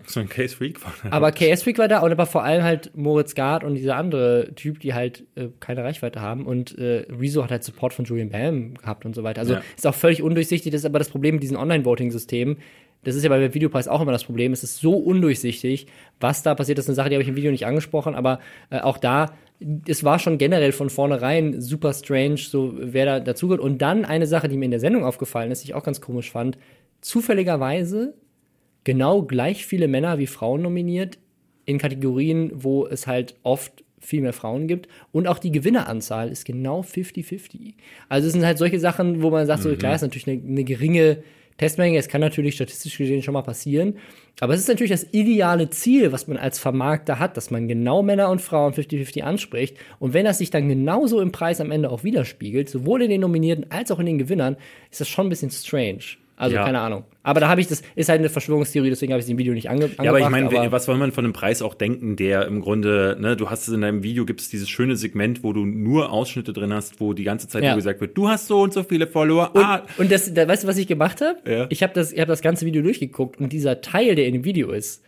[0.07, 1.13] So ein Case Freak war das.
[1.13, 4.55] aber KS Freak war da und aber vor allem halt Moritz Gard und dieser andere
[4.55, 6.47] Typ, die halt äh, keine Reichweite haben.
[6.47, 9.41] Und äh, Rezo hat halt Support von Julian Bam gehabt und so weiter.
[9.41, 9.63] Also Ja.
[9.77, 10.71] ist auch völlig undurchsichtig.
[10.71, 12.59] Das ist aber das Problem mit diesen Online-Voting-Systemen.
[13.03, 14.53] Das ist ja bei Videopreis auch immer das Problem.
[14.53, 15.87] Es ist so undurchsichtig,
[16.21, 16.79] was da passiert.
[16.79, 18.39] Das ist eine Sache, die habe ich im Video nicht angesprochen, aber
[18.71, 19.33] äh, auch da,
[19.87, 23.63] es war schon generell von vornherein super strange, so wer da dazugehört.
[23.63, 26.01] Und dann eine Sache, die mir in der Sendung aufgefallen ist, die ich auch ganz
[26.01, 26.57] komisch fand.
[27.01, 28.15] Zufälligerweise
[28.85, 31.19] genau gleich viele Männer wie Frauen nominiert
[31.67, 34.89] in Kategorien, wo es halt oft viel mehr Frauen gibt.
[35.13, 37.75] Und auch die Gewinneranzahl ist genau 50-50.
[38.09, 40.65] Also es sind halt solche Sachen, wo man sagt, so klar, ist natürlich eine, eine
[40.65, 41.23] geringe
[41.61, 41.99] Testmenge.
[41.99, 43.99] Es kann natürlich statistisch gesehen schon mal passieren.
[44.41, 48.03] Aber es ist natürlich das ideale Ziel, was man als Vermarkter hat, dass man genau
[48.03, 49.77] Männer und Frauen 50-50 anspricht.
[49.99, 53.21] Und wenn das sich dann genauso im Preis am Ende auch widerspiegelt, sowohl in den
[53.21, 54.57] Nominierten als auch in den Gewinnern,
[54.91, 56.17] ist das schon ein bisschen strange.
[56.41, 56.65] Also Ja.
[56.65, 57.05] keine Ahnung.
[57.23, 59.53] Aber da habe ich das, ist halt eine Verschwörungstheorie, deswegen habe ich es im Video
[59.53, 60.05] nicht ange angebracht.
[60.05, 63.19] Ja, aber ich meine, was soll man von einem Preis auch denken, der im Grunde,
[63.21, 66.11] ne, du hast es in deinem Video, gibt es dieses schöne Segment, wo du nur
[66.11, 67.71] Ausschnitte drin hast, wo die ganze Zeit Ja.
[67.71, 69.51] nur gesagt wird, du hast so und so viele Follower.
[69.55, 71.39] Und, ah, und das, da, weißt du, was ich gemacht habe?
[71.51, 71.67] Ja.
[71.69, 74.45] Ich habe das, ich hab das ganze Video durchgeguckt und dieser Teil, der in dem
[74.45, 75.03] Video ist,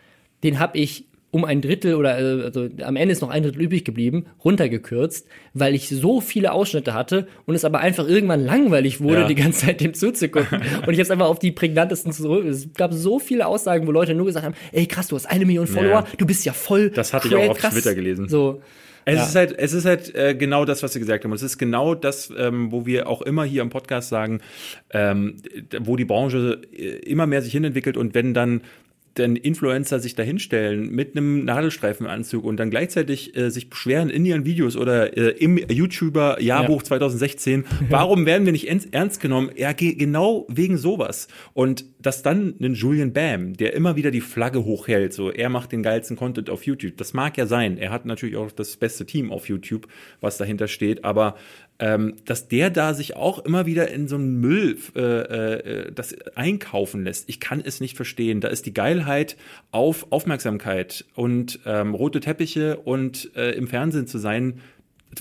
[0.45, 3.63] den habe ich um ein Drittel oder äh, also am Ende ist noch ein Drittel
[3.63, 9.01] übrig geblieben, runtergekürzt, weil ich so viele Ausschnitte hatte und es aber einfach irgendwann langweilig
[9.01, 9.27] wurde, Ja.
[9.27, 10.59] die ganze Zeit dem zuzugucken.
[10.87, 12.45] und ich habe es einfach auf die prägnantesten zurück.
[12.47, 15.45] Es gab so viele Aussagen, wo Leute nur gesagt haben, ey krass, du hast eine
[15.47, 17.73] Million Follower, du bist ja voll Das hatte ich auch auf krass.
[17.75, 18.29] Twitter gelesen.
[18.29, 18.61] So,
[19.05, 19.25] Es Ja.
[19.25, 21.33] ist halt, es ist halt äh, genau das, was Sie gesagt haben.
[21.33, 24.41] Und es ist genau das, ähm, wo wir auch immer hier im Podcast sagen,
[24.91, 25.39] ähm,
[25.81, 28.61] wo die Branche äh, immer mehr sich hinentwickelt und wenn dann
[29.17, 34.45] denn Influencer sich dahinstellen mit einem Nadelstreifenanzug und dann gleichzeitig äh, sich beschweren in ihren
[34.45, 39.51] Videos oder äh, im YouTuber Jahrbuch 2016, warum werden wir nicht ernst, ernst genommen?
[39.57, 41.29] Ja, ge genau wegen sowas.
[41.53, 45.73] Und dass dann ein Julian Bam, der immer wieder die Flagge hochhält, so er macht
[45.73, 46.97] den geilsten Content auf YouTube.
[46.97, 47.79] Das mag ja sein.
[47.79, 49.87] Er hat natürlich auch das beste Team auf YouTube,
[50.21, 51.37] was dahinter steht, aber
[51.79, 56.15] ähm, dass der da sich auch immer wieder in so einen Müll äh, äh, das
[56.35, 57.29] einkaufen lässt.
[57.29, 58.41] Ich kann es nicht verstehen.
[58.41, 59.37] Da ist die Geilheit
[59.71, 64.61] auf Aufmerksamkeit und ähm, rote Teppiche und äh, im Fernsehen zu sein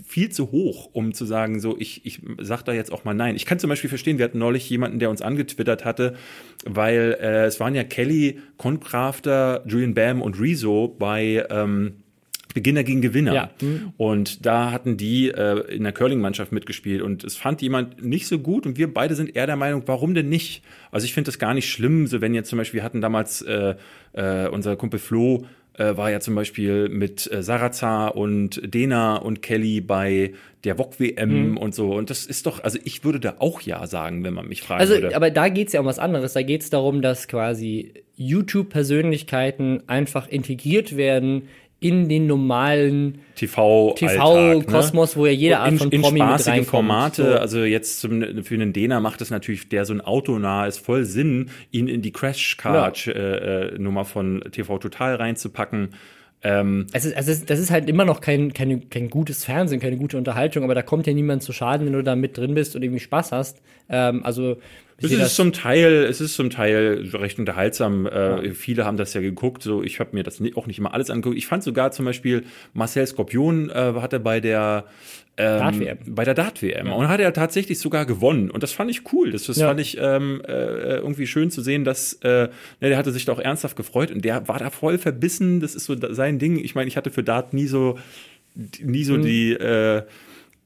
[0.07, 3.35] viel zu hoch, um zu sagen, so, ich, ich sag da jetzt auch mal nein.
[3.35, 6.15] Ich kann zum Beispiel verstehen, wir hatten neulich jemanden, der uns angetwittert hatte,
[6.65, 12.00] weil äh, es waren ja Kelly, Concrafter, Julian Bam und Rezo bei ähm,
[12.53, 13.33] Beginner gegen Gewinner.
[13.33, 13.51] Ja.
[13.97, 18.39] Und da hatten die äh, in der Curling-Mannschaft mitgespielt und es fand jemand nicht so
[18.39, 20.63] gut und wir beide sind eher der Meinung, warum denn nicht?
[20.91, 23.41] Also ich finde das gar nicht schlimm, so wenn jetzt zum Beispiel wir hatten damals
[23.41, 23.75] äh,
[24.13, 25.45] äh, unser Kumpel Flo
[25.77, 30.33] äh, war ja zum Beispiel mit äh, Sarazar und Dena und Kelly bei
[30.63, 33.87] der VOG WM und so und das ist doch, also ich würde da auch ja
[33.87, 35.15] sagen, wenn man mich fragen Also, würde.
[35.15, 36.33] aber da geht's ja um was anderes.
[36.33, 41.43] Da geht's darum, dass quasi YouTube-Persönlichkeiten einfach integriert werden
[41.81, 46.47] in den normalen TV, TV-Kosmos, wo ja jede Art in, von in Promi mit spaßige
[46.47, 46.67] reinkommt.
[46.67, 47.23] Formate.
[47.23, 47.37] So.
[47.39, 50.77] Also jetzt zum, für einen Dena macht es natürlich, der so ein Auto nah ist,
[50.77, 55.95] voll Sinn, ihn in die Crash-Card-Nummer von TV Total reinzupacken.
[56.43, 59.97] Ähm, Es ist, also das ist halt immer noch kein, kein, kein gutes Fernsehen, keine
[59.97, 62.75] gute Unterhaltung, aber da kommt ja niemand zu Schaden, wenn du da mit drin bist
[62.75, 63.61] und irgendwie Spaß hast.
[63.89, 64.57] Ähm, also
[65.03, 68.05] es ist zum Teil, es ist zum Teil recht unterhaltsam.
[68.05, 69.63] Äh, Viele haben das ja geguckt.
[69.63, 71.37] So, ich habe mir das auch nicht immer alles angeguckt.
[71.37, 74.85] Ich fand sogar zum Beispiel Marcel Skorpion äh, hatte bei der
[75.37, 78.51] ähm, bei der Dart-WM und hat er tatsächlich sogar gewonnen.
[78.51, 79.31] Und das fand ich cool.
[79.31, 79.67] Das, das Ja.
[79.69, 82.49] fand ich ähm, äh, irgendwie schön zu sehen, dass äh,
[82.81, 85.61] ne, der hatte sich doch ernsthaft gefreut und der war da voll verbissen.
[85.61, 86.57] Das ist so da- sein Ding.
[86.63, 87.97] Ich meine, ich hatte für Dart nie so
[88.83, 90.03] nie so die äh,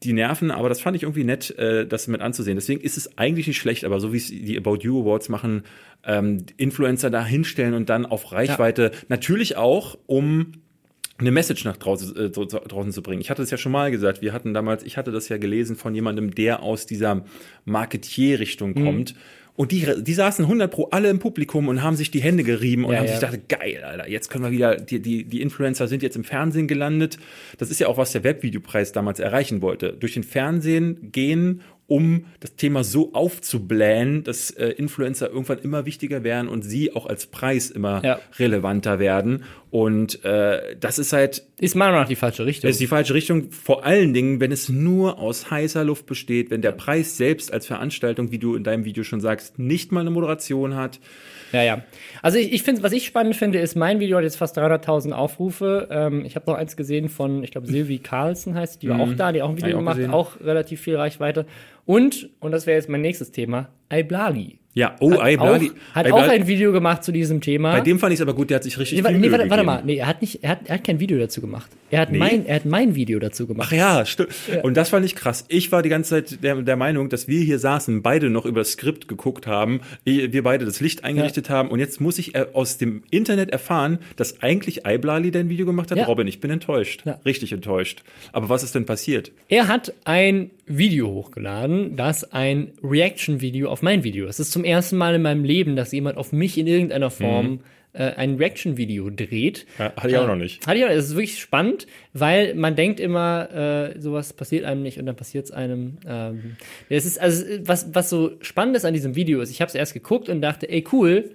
[0.04, 2.58] die Nerven, aber das fand ich irgendwie nett, äh, das mit anzusehen.
[2.58, 5.64] Deswegen ist es eigentlich nicht schlecht, aber so wie es die About You Awards machen,
[6.06, 10.52] ähm, Influencer da hinstellen und dann auf Reichweite, natürlich auch, um
[11.18, 13.22] eine Message nach draußen, äh, draußen zu bringen.
[13.22, 15.78] Ich hatte es ja schon mal gesagt, wir hatten damals, ich hatte das ja gelesen
[15.78, 17.24] von jemandem, der aus dieser
[17.64, 18.74] Marketier-Richtung
[19.14, 19.20] Mhm.
[19.58, 22.84] Und die, die saßen 100 pro alle im Publikum und haben sich die Hände gerieben
[22.84, 23.12] und Ja, haben ja.
[23.14, 26.26] sich gedacht, geil, Alter, jetzt können wir wieder, die, die, die Influencer sind jetzt im
[26.26, 27.18] Fernsehen gelandet.
[27.58, 29.94] Das ist ja auch, was der Webvideopreis damals erreichen wollte.
[29.94, 36.24] Durch den Fernsehen gehen, um das Thema so aufzublähen, dass äh, Influencer irgendwann immer wichtiger
[36.24, 38.20] werden und sie auch als Preis immer Ja.
[38.40, 39.44] relevanter werden.
[39.70, 42.70] Und äh, das ist halt ist meiner Meinung nach die falsche Richtung.
[42.70, 43.52] ist die falsche Richtung.
[43.52, 47.68] Vor allen Dingen, wenn es nur aus heißer Luft besteht, wenn der Preis selbst als
[47.68, 51.00] Veranstaltung, wie du in deinem Video schon sagst, nicht mal eine Moderation hat.
[51.56, 51.84] Ja, ja.
[52.22, 55.14] Also ich, ich finde, was ich spannend finde, ist, mein Video hat jetzt fast 300.000
[55.14, 55.88] Aufrufe.
[55.90, 59.14] Ähm, ich habe noch eins gesehen von, ich glaube, Silvi Carlson heißt, die war auch
[59.16, 59.76] da, die auch ein Video Mhm.
[59.76, 60.12] Auch gemacht, gesehen.
[60.12, 61.46] auch relativ viel Reichweite.
[61.86, 64.60] Und, und das wäre jetzt mein nächstes Thema, Iblali.
[64.76, 65.72] Ja, oh, Ai Blali.
[65.72, 67.72] Auch, hat Ai auch Blali- ein Video gemacht zu diesem Thema.
[67.72, 69.30] Bei dem fand ich es aber gut, der hat sich richtig nee, warte, viel nee,
[69.30, 69.82] Mühe warte, warte mal.
[69.86, 71.72] Nee, er hat nicht, er hat, er hat kein Video dazu gemacht.
[71.92, 73.70] Er hat mein, er hat mein Video dazu gemacht.
[73.72, 74.30] Ach ja, stimmt.
[74.64, 75.46] Und das fand ich krass.
[75.48, 78.60] Ich war die ganze Zeit der, der Meinung, dass wir hier saßen, beide noch über
[78.60, 82.48] das Skript geguckt haben, wir beide das Licht eingerichtet haben und jetzt muss ich äh,
[82.52, 86.00] aus dem Internet erfahren, dass eigentlich Aiblali dein Video gemacht hat.
[86.00, 86.06] Ja.
[86.06, 87.04] Robin, ich bin enttäuscht.
[87.06, 87.18] Ja.
[87.24, 88.04] Richtig enttäuscht.
[88.34, 89.32] Aber was ist denn passiert?
[89.48, 94.40] Er hat ein Video hochgeladen, das ein Reaction-Video auf mein Video ist.
[94.40, 97.62] Es ist zum ersten Mal in meinem Leben, dass jemand auf mich in irgendeiner Form
[97.94, 99.66] äh, ein Reaction-Video dreht.
[99.80, 100.66] Ja, hatte ich auch noch nicht.
[100.68, 104.84] Hatte ich auch, es ist wirklich spannend, weil man denkt immer, äh, sowas passiert einem
[104.84, 105.98] nicht und dann passiert es einem.
[106.08, 106.58] Ähm,
[106.90, 109.76] es ist, also, was, was so spannend ist an diesem Video ist, ich habe es
[109.76, 111.32] erst geguckt und dachte, ey, cool,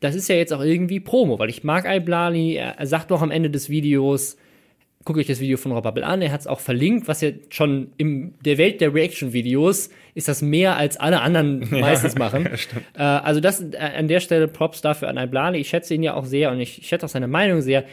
[0.00, 3.22] das ist ja jetzt auch irgendwie Promo, weil ich mag Iblali, er, er sagt doch
[3.22, 4.36] am Ende des Videos,
[5.04, 6.22] guckt euch das Video von Rob Bubble an.
[6.22, 10.42] Er hat es auch verlinkt, was ja schon in der Welt der Reaction-Videos ist das
[10.42, 12.48] mehr als alle anderen meistens machen.
[12.94, 15.58] Äh, also das äh, an der Stelle Props dafür an Iblani.
[15.58, 17.84] Ich schätze ihn ja auch sehr und ich schätze auch seine Meinung sehr.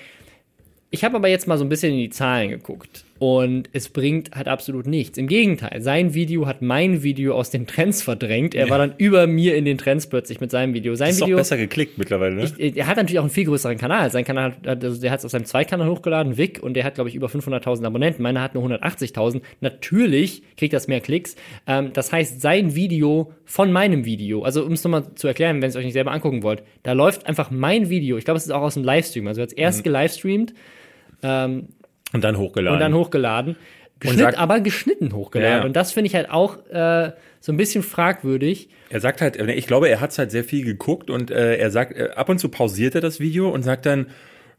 [0.89, 4.31] Ich habe aber jetzt mal so ein bisschen in die Zahlen geguckt und es bringt
[4.31, 5.17] halt absolut nichts.
[5.17, 8.55] Im Gegenteil, sein Video hat mein Video aus den Trends verdrängt.
[8.55, 8.71] Er ja.
[8.71, 10.95] war dann über mir in den Trends plötzlich mit seinem Video.
[10.95, 12.51] Sein ist Video, auch besser geklickt mittlerweile, ne?
[12.57, 14.09] Ich, er hat natürlich auch einen viel größeren Kanal.
[14.09, 16.95] Sein Kanal, hat, also der hat es auf seinem Zweikanal hochgeladen, Vic, und der hat,
[16.95, 18.23] glaube ich, über 500.000 Abonnenten.
[18.23, 19.41] Meiner hat nur 180.000.
[19.59, 21.35] Natürlich kriegt das mehr Klicks.
[21.67, 25.63] Ähm, das heißt, sein Video von meinem Video, also um es nochmal zu erklären, wenn
[25.63, 28.17] ihr es euch nicht selber angucken wollt, da läuft einfach mein Video.
[28.17, 29.27] Ich glaube, es ist auch aus dem Livestream.
[29.27, 29.83] Also er hat erst mhm.
[29.83, 30.53] gelivestreamt.
[31.21, 31.67] Ähm,
[32.13, 32.73] und dann hochgeladen.
[32.73, 33.55] Und dann hochgeladen.
[33.99, 35.51] Geschnitt, sagt, aber geschnitten hochgeladen.
[35.51, 35.65] Ja, ja.
[35.65, 38.69] Und das finde ich halt auch äh, so ein bisschen fragwürdig.
[38.89, 41.97] Er sagt halt, ich glaube, er hat halt sehr viel geguckt und äh, er sagt,
[41.97, 44.07] äh, ab und zu pausiert er das Video und sagt dann,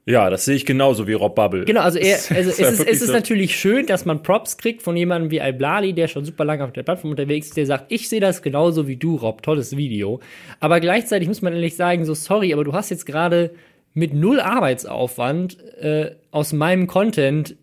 [0.06, 1.64] ja, das sehe ich genauso wie Rob Bubble.
[1.64, 3.12] Genau, also, er, also es, ist, es ist so.
[3.12, 6.72] natürlich schön, dass man Props kriegt von jemandem wie Iblali, der schon super lange auf
[6.72, 10.20] der Plattform unterwegs ist, der sagt, ich sehe das genauso wie du, Rob, tolles Video.
[10.58, 13.50] Aber gleichzeitig muss man ehrlich sagen, so sorry, aber du hast jetzt gerade
[13.94, 17.56] mit null Arbeitsaufwand äh, aus meinem Content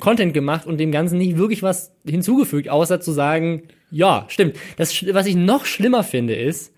[0.00, 4.56] Content gemacht und dem Ganzen nicht wirklich was hinzugefügt, außer zu sagen, ja, stimmt.
[4.78, 6.72] Das, was ich noch schlimmer finde, ist,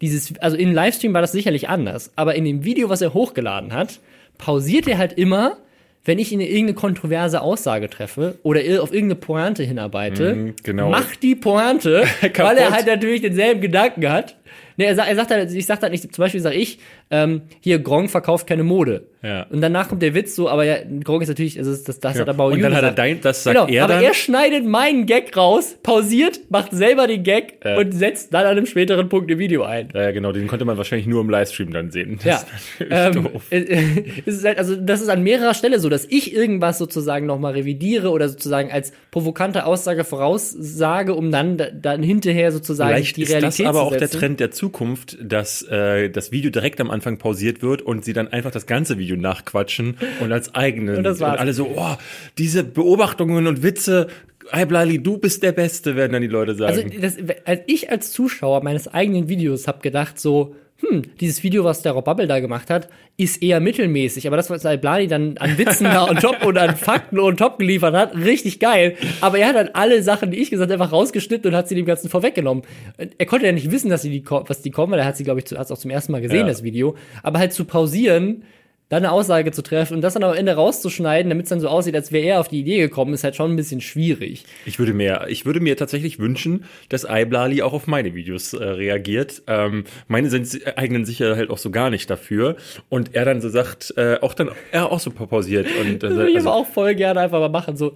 [0.00, 3.74] dieses, also im Livestream war das sicherlich anders, aber in dem Video, was er hochgeladen
[3.74, 4.00] hat,
[4.38, 5.58] pausiert er halt immer,
[6.04, 10.88] wenn ich in irgendeine kontroverse Aussage treffe oder auf irgendeine Pointe hinarbeite, mm, genau.
[10.88, 12.04] macht die Pointe,
[12.36, 14.36] weil er halt natürlich denselben Gedanken hat.
[14.78, 16.78] Nee, er, sagt, er sagt halt, ich sag halt nicht, zum Beispiel sage ich,
[17.10, 19.06] ähm, hier, Gronk verkauft keine Mode.
[19.22, 19.42] Ja.
[19.50, 22.22] Und danach kommt der Witz so, aber ja, Gronk ist natürlich, also das, das ja.
[22.22, 24.04] hat aber Und dann hat er dein, das sagt genau, er aber dann.
[24.04, 27.76] er schneidet meinen Gag raus, pausiert, macht selber den Gag ja.
[27.76, 29.90] und setzt dann an einem späteren Punkt ein Video ein.
[29.92, 32.18] Ja, genau, den konnte man wahrscheinlich nur im Livestream dann sehen.
[32.24, 32.46] Das
[32.78, 32.86] ja.
[32.86, 33.46] ist ähm, doof.
[33.50, 38.10] ist halt, also das ist an mehrerer Stelle so, dass ich irgendwas sozusagen nochmal revidiere
[38.10, 43.62] oder sozusagen als provokante Aussage voraussage, um dann, dann hinterher sozusagen Vielleicht die Realität zu
[43.62, 46.99] ist das aber auch der Trend der Zukunft, dass äh, das Video direkt am Anfang
[47.18, 50.96] pausiert wird und sie dann einfach das ganze Video nachquatschen und als eigenen.
[51.06, 51.96] und, und alle so, oh,
[52.38, 54.08] diese Beobachtungen und Witze,
[54.52, 56.90] Hey Blali, du bist der Beste, werden dann die Leute sagen.
[57.00, 61.64] Also das, als ich als Zuschauer meines eigenen Videos habe gedacht so, hm, dieses Video,
[61.64, 64.26] was der Rob Bubble da gemacht hat, ist eher mittelmäßig.
[64.26, 67.58] Aber das, was Alblani dann an Witzen da und top und an Fakten und top
[67.58, 68.96] geliefert hat, richtig geil.
[69.20, 71.74] Aber er hat dann alle Sachen, die ich gesagt habe, einfach rausgeschnitten und hat sie
[71.74, 72.64] dem Ganzen vorweggenommen.
[72.96, 75.24] Er konnte ja nicht wissen, dass sie die, was die kommen, weil er hat sie,
[75.24, 76.46] glaube ich, auch zum ersten Mal gesehen, ja.
[76.46, 76.96] das Video.
[77.22, 78.44] Aber halt zu pausieren,
[78.90, 81.68] dann eine Aussage zu treffen und das dann am Ende rauszuschneiden, damit es dann so
[81.68, 84.44] aussieht, als wäre er auf die Idee gekommen, ist halt schon ein bisschen schwierig.
[84.66, 88.62] Ich würde mir, ich würde mir tatsächlich wünschen, dass Iblali auch auf meine Videos äh,
[88.62, 89.42] reagiert.
[89.46, 92.56] Ähm, meine sind, eignen sich ja halt auch so gar nicht dafür
[92.88, 96.10] und er dann so sagt, äh, auch dann, er auch so pausiert und äh, das
[96.14, 97.94] würde ich also, aber auch voll gerne einfach mal machen, so,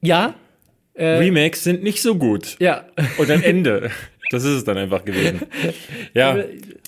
[0.00, 0.34] ja.
[0.94, 2.56] Äh, Remakes sind nicht so gut.
[2.60, 2.86] Ja.
[3.18, 3.90] Und dann Ende.
[4.30, 5.40] Das ist es dann einfach gewesen.
[6.14, 6.36] Ja.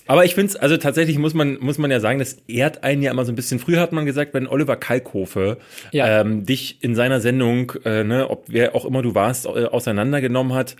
[0.06, 3.02] Aber ich finde es, also tatsächlich muss man, muss man ja sagen, das ehrt einen
[3.02, 3.58] ja immer so ein bisschen.
[3.58, 5.58] Früher hat man gesagt, wenn Oliver Kalkofe
[5.92, 6.20] ja.
[6.20, 10.54] ähm, dich in seiner Sendung, äh, ne, ob wer auch immer du warst, äh, auseinandergenommen
[10.54, 10.76] hat,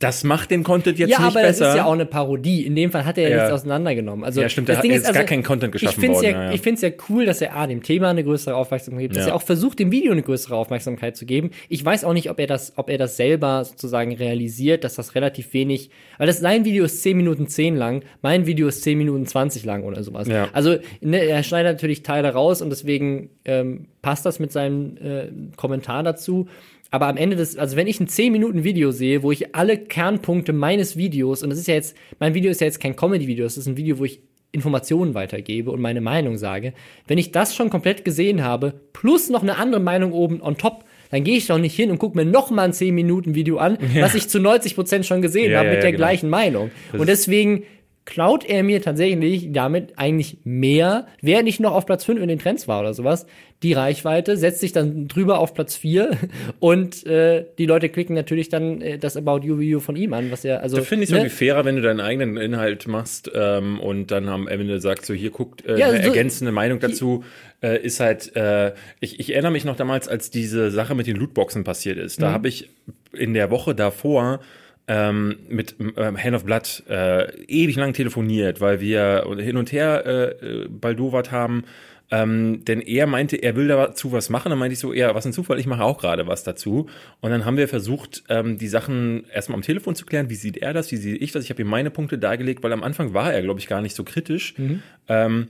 [0.00, 1.40] das macht den Content jetzt ja, nicht besser.
[1.40, 2.66] Ja, aber das ist ja auch eine Parodie.
[2.66, 3.36] In dem Fall hat er ja, ja.
[3.36, 4.24] nichts auseinandergenommen.
[4.24, 6.24] Also, ja, stimmt, das Ding ist, ist also, gar kein Content geschaffen ich worden.
[6.24, 6.52] Ja, ja.
[6.52, 9.26] Ich finde es ja cool, dass er A, dem Thema eine größere Aufmerksamkeit gibt, dass
[9.26, 11.50] er auch versucht, dem Video eine größere Aufmerksamkeit zu geben.
[11.68, 15.14] Ich weiß auch nicht, ob er das, ob er das selber sozusagen realisiert, dass das
[15.14, 18.98] relativ wenig, weil das sein Video ist 10 Minuten 10 lang, mein Video ist 10
[18.98, 20.26] Minuten 20 lang oder sowas.
[20.26, 20.48] Ja.
[20.52, 25.56] Also, ne, er schneidet natürlich Teile raus und deswegen ähm, passt das mit seinem äh,
[25.56, 26.48] Kommentar dazu.
[26.94, 29.78] Aber am Ende des, also wenn ich ein 10 Minuten Video sehe, wo ich alle
[29.78, 33.44] Kernpunkte meines Videos, und das ist ja jetzt, mein Video ist ja jetzt kein Comedy-Video,
[33.44, 34.20] es ist ein Video, wo ich
[34.52, 36.72] Informationen weitergebe und meine Meinung sage.
[37.08, 40.84] Wenn ich das schon komplett gesehen habe, plus noch eine andere Meinung oben on top,
[41.10, 43.56] dann gehe ich doch nicht hin und gucke mir noch mal ein 10 Minuten Video
[43.56, 44.02] an, ja.
[44.02, 46.04] was ich zu 90 Prozent schon gesehen ja, habe ja, mit der genau.
[46.04, 46.70] gleichen Meinung.
[46.92, 47.64] Das und deswegen
[48.04, 52.38] klaut er mir tatsächlich damit eigentlich mehr, wer nicht noch auf Platz 5 in den
[52.38, 53.26] Trends war oder sowas,
[53.62, 56.10] die Reichweite, setzt sich dann drüber auf Platz 4
[56.60, 60.30] und äh, die Leute klicken natürlich dann äh, das About You Video von ihm an,
[60.30, 60.76] was er also.
[60.76, 61.20] Da finde ich es ne?
[61.20, 65.14] irgendwie fairer, wenn du deinen eigenen Inhalt machst ähm, und dann am Ende sagst so
[65.14, 67.24] hier guckt äh, ja, eine so, ergänzende Meinung dazu
[67.62, 71.16] äh, ist halt äh, ich, ich erinnere mich noch damals, als diese Sache mit den
[71.16, 72.20] Lootboxen passiert ist.
[72.20, 72.32] Da mhm.
[72.34, 72.68] habe ich
[73.12, 74.40] in der Woche davor
[74.86, 80.04] ähm, mit ähm, Hand of Blood äh, ewig lang telefoniert, weil wir hin und her
[80.06, 81.64] äh, äh, baldowert haben.
[82.10, 84.50] Ähm, denn er meinte, er will dazu was machen.
[84.50, 86.88] Dann meinte ich so, ja, was ein Zufall, ich mache auch gerade was dazu.
[87.20, 90.28] Und dann haben wir versucht, ähm, die Sachen erstmal am Telefon zu klären.
[90.28, 90.92] Wie sieht er das?
[90.92, 91.44] Wie sehe ich das?
[91.44, 93.96] Ich habe ihm meine Punkte dargelegt, weil am Anfang war er, glaube ich, gar nicht
[93.96, 94.54] so kritisch.
[94.58, 94.82] Mhm.
[95.08, 95.48] Ähm,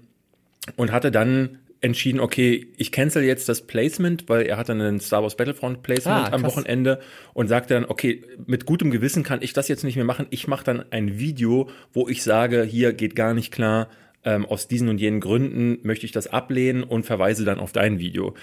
[0.76, 5.00] und hatte dann entschieden, okay, ich cancel jetzt das Placement, weil er hat dann ein
[5.00, 6.42] Star Wars Battlefront Placement Ah, am.
[6.42, 6.98] Wochenende
[7.34, 10.26] und sagte dann, okay, mit gutem Gewissen kann ich das jetzt nicht mehr machen.
[10.30, 13.88] Ich mache dann ein Video, wo ich sage, hier geht gar nicht klar,
[14.24, 17.98] ähm, aus diesen und jenen Gründen möchte ich das ablehnen und verweise dann auf dein
[17.98, 18.34] Video.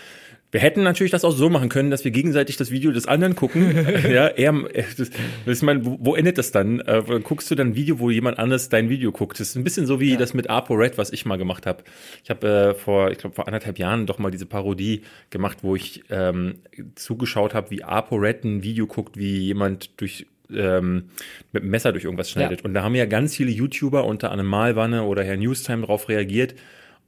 [0.51, 3.35] Wir hätten natürlich das auch so machen können, dass wir gegenseitig das Video des anderen
[3.35, 3.73] gucken.
[4.11, 4.53] ja, er,
[4.97, 5.09] das,
[5.45, 6.81] ich meine, wo, wo endet das dann?
[6.81, 9.39] Äh, guckst du dann ein Video, wo jemand anderes dein Video guckt?
[9.39, 11.83] Das ist ein bisschen so wie das mit ApoRed, was ich mal gemacht habe.
[12.23, 15.75] Ich habe äh, vor, ich glaube vor anderthalb Jahren doch mal diese Parodie gemacht, wo
[15.75, 16.55] ich ähm,
[16.95, 21.05] zugeschaut habe, wie ApoRed ein Video guckt, wie jemand durch ähm,
[21.53, 22.59] mit dem Messer durch irgendwas schneidet.
[22.59, 22.65] Ja.
[22.65, 26.55] Und da haben ja ganz viele YouTuber, unter anderem Malwanne oder Herr Newstime, darauf reagiert.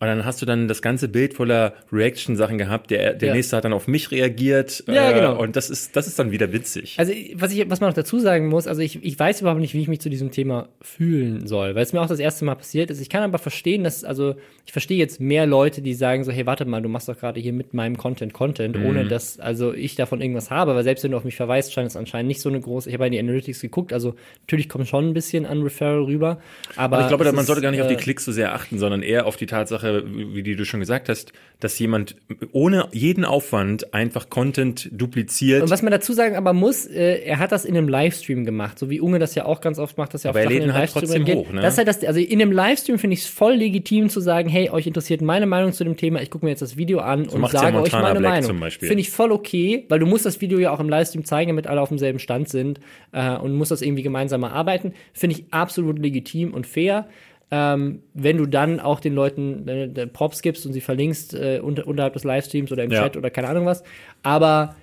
[0.04, 2.91] Und dann hast du dann das ganze Bild voller Reaction-Sachen gehabt.
[2.91, 3.36] Der, der Ja.
[3.36, 4.84] nächste hat dann auf mich reagiert.
[4.88, 5.39] Ja, äh, genau.
[5.39, 6.95] Und das ist, das ist dann wieder witzig.
[6.97, 9.74] Also, was, ich, was man noch dazu sagen muss, also ich, ich weiß überhaupt nicht,
[9.74, 12.56] wie ich mich zu diesem Thema fühlen soll, weil es mir auch das erste Mal
[12.56, 12.99] passiert ist.
[12.99, 14.36] Ich kann aber verstehen, dass, also,
[14.66, 17.39] ich verstehe jetzt mehr Leute, die sagen so, hey, warte mal, du machst doch gerade
[17.39, 18.86] hier mit meinem Content Content, Mhm.
[18.86, 21.88] ohne dass, also, ich davon irgendwas habe, weil selbst wenn du auf mich verweist, scheint
[21.88, 24.88] es anscheinend nicht so eine große, ich habe in die Analytics geguckt, also, natürlich kommt
[24.88, 26.39] schon ein bisschen an Referral rüber,
[26.76, 26.97] aber.
[26.97, 29.01] Aber ich glaube, man sollte gar nicht auf die äh, Klicks so sehr achten, sondern
[29.04, 32.15] eher auf die Tatsache, wie die du schon gesagt hast, dass jemand
[32.51, 35.63] ohne jeden Aufwand einfach Content dupliziert.
[35.63, 38.79] Und was man dazu sagen aber muss, äh, er hat das in einem Livestream gemacht,
[38.79, 40.63] so wie Unge das ja auch ganz oft macht, dass er Aber auf er lädt
[40.63, 41.61] halt Livestream trotzdem hoch, ne?
[41.61, 44.49] Das ist halt das, also in einem Livestream finde ich es voll legitim zu sagen,
[44.49, 47.27] hey, euch interessiert meine Meinung zu dem Thema, ich gucke mir jetzt das Video an
[47.27, 48.47] und macht's ja sage euch meine Black Meinung.
[48.47, 48.87] zum Beispiel.
[48.87, 51.67] Finde ich voll okay, weil du musst das Video ja auch im Livestream zeigen, damit
[51.67, 52.79] alle auf demselben Stand sind
[53.11, 54.93] äh, und musst das irgendwie gemeinsam erarbeiten.
[55.13, 57.07] Finde ich absolut legitim und fair.
[57.56, 61.86] Ähm, wenn du dann auch den Leuten äh, Props gibst und sie verlinkst äh, unter,
[61.86, 63.04] unterhalb des Livestreams oder im Ja.
[63.04, 63.84] Chat oder keine Ahnung was.
[64.24, 64.76] Aber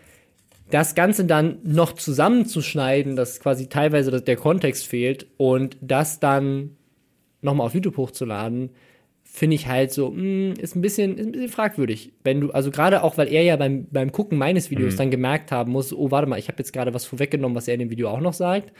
[0.70, 6.76] das Ganze dann noch zusammenzuschneiden, dass quasi teilweise das- der Kontext fehlt und das dann
[7.42, 8.70] nochmal auf YouTube hochzuladen,
[9.24, 12.12] finde ich halt so, mh, ist ein bisschen, ist ein bisschen fragwürdig.
[12.22, 15.50] Wenn du, also gerade auch, weil er ja beim, beim Gucken meines Videos dann gemerkt
[15.50, 17.90] haben muss, oh, warte mal, ich habe jetzt gerade was vorweggenommen, was er in dem
[17.90, 18.72] Video auch noch sagt.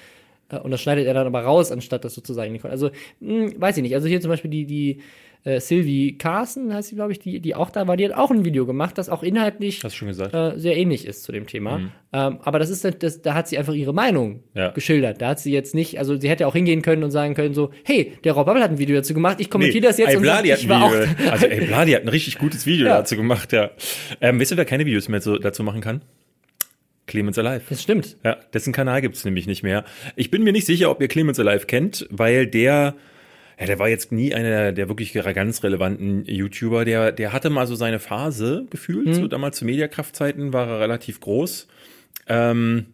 [0.50, 2.64] Äh, Und das schneidet er dann aber raus, anstatt das sozusagen nicht.
[2.64, 2.90] Also,
[3.20, 3.94] mh, weiß ich nicht.
[3.94, 5.00] Also hier zum Beispiel die, die
[5.44, 8.30] äh, Sylvie Carson, heißt sie, glaube ich, die, die auch da war, die hat auch
[8.30, 9.80] ein Video gemacht, das auch inhaltlich
[10.34, 11.80] äh, sehr ähnlich ist zu dem Thema.
[12.12, 14.68] Ähm, aber das ist das, da hat sie einfach ihre Meinung Ja.
[14.72, 15.22] geschildert.
[15.22, 17.70] Da hat sie jetzt nicht, also sie hätte auch hingehen können und sagen können so,
[17.84, 20.44] hey, der Rob Bubble hat ein Video dazu gemacht, ich kommentiere das jetzt und sag,
[20.44, 21.30] ich war auch.
[21.30, 22.98] Also ey, Bladi hat ein richtig gutes Video Ja.
[22.98, 23.70] dazu gemacht, ja.
[24.20, 26.02] Ähm, weißt du, wer keine Videos mehr so, dazu machen kann?
[27.10, 27.62] Clemens Alive.
[27.68, 28.16] Das stimmt.
[28.24, 29.84] Ja, dessen Kanal gibt's nämlich nicht mehr.
[30.14, 32.94] Ich bin mir nicht sicher, ob ihr Clemens Alive kennt, weil der,
[33.58, 36.84] ja, der war jetzt nie einer der wirklich ganz relevanten YouTuber.
[36.84, 39.14] Der, der hatte mal so seine Phase gefühlt.
[39.14, 41.66] So damals zu Mediakraftzeiten war er relativ groß.
[42.28, 42.86] Ähm,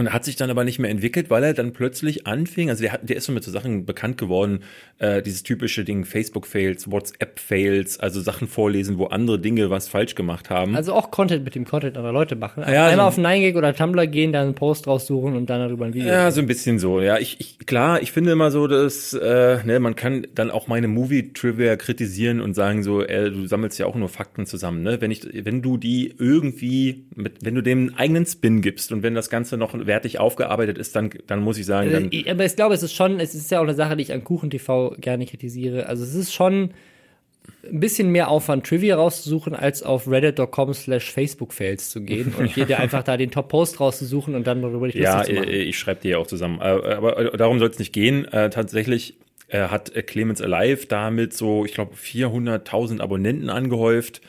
[0.00, 2.92] und hat sich dann aber nicht mehr entwickelt, weil er dann plötzlich anfing, also der,
[2.92, 4.60] hat, der ist so mit so Sachen bekannt geworden,
[4.98, 10.50] äh, dieses typische Ding, Facebook-Fails, WhatsApp-Fails, also Sachen vorlesen, wo andere Dinge was falsch gemacht
[10.50, 10.74] haben.
[10.74, 12.62] Also auch Content mit dem Content anderer Leute machen.
[12.66, 15.84] Ja, Einmal so- auf 9gag oder Tumblr gehen, dann einen Post raussuchen und dann darüber
[15.86, 16.08] ein Video.
[16.08, 17.00] Ja, so ein bisschen so.
[17.00, 20.66] Ja, ich, ich klar, ich finde immer so, dass äh, ne, man kann dann auch
[20.66, 24.82] meine Movie-Trivia kritisieren und sagen so, äh, du sammelst ja auch nur Fakten zusammen.
[24.82, 25.00] Ne?
[25.00, 29.02] Wenn ich, wenn du die irgendwie, mit, wenn du dem einen eigenen Spin gibst und
[29.02, 32.44] wenn das Ganze noch wertig aufgearbeitet ist, dann, dann muss ich sagen, dann Äh, Aber
[32.44, 34.48] ich glaube, es ist schon, es ist ja auch eine Sache, die ich an Kuchen
[34.48, 35.86] TV gerne kritisiere.
[35.86, 36.70] Also es ist schon
[37.64, 42.78] ein bisschen mehr Aufwand, Trivia rauszusuchen, als auf reddit.com slash Facebook-Fails zu gehen und dir
[42.78, 45.48] einfach da den Top-Post rauszusuchen und dann darüber dich Ja, zu machen.
[45.48, 46.60] äh, ich schreibe dir ja auch zusammen.
[46.60, 48.24] Äh, Aber äh, darum soll es nicht gehen.
[48.32, 49.14] Äh, Tatsächlich
[49.48, 54.20] äh, hat äh, Clemens Alive damit so, ich glaube, 400.000 Abonnenten angehäuft.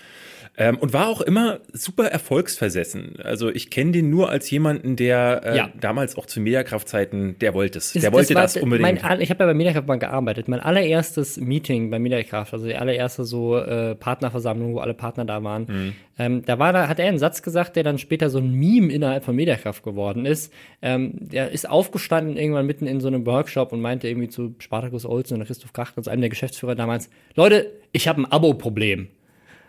[0.57, 3.15] Ähm, und war auch immer super erfolgsversessen.
[3.23, 5.69] Also ich kenne den nur als jemanden, der äh, Ja.
[5.79, 7.93] damals auch zu Mediakraftzeiten, der wollte es.
[7.93, 9.01] Das- Der wollte war das, unbedingt.
[9.01, 10.49] Mein, ich habe ja bei Mediakraft mal gearbeitet.
[10.49, 15.41] Mein allererstes Meeting bei Mediakraft, also die allererste so äh, Partnerversammlung, wo alle Partner da
[15.41, 15.93] waren, Mhm.
[16.19, 18.91] ähm, da war da, hat er einen Satz gesagt, der dann später so ein Meme
[18.91, 20.51] innerhalb von Mediakraft geworden ist.
[20.81, 25.05] Ähm, der ist aufgestanden irgendwann mitten in so einem Workshop und meinte irgendwie zu Spartacus
[25.05, 29.07] Olsen und Christoph Kracht, also einem der Geschäftsführer damals, Leute, ich habe ein Abo-Problem.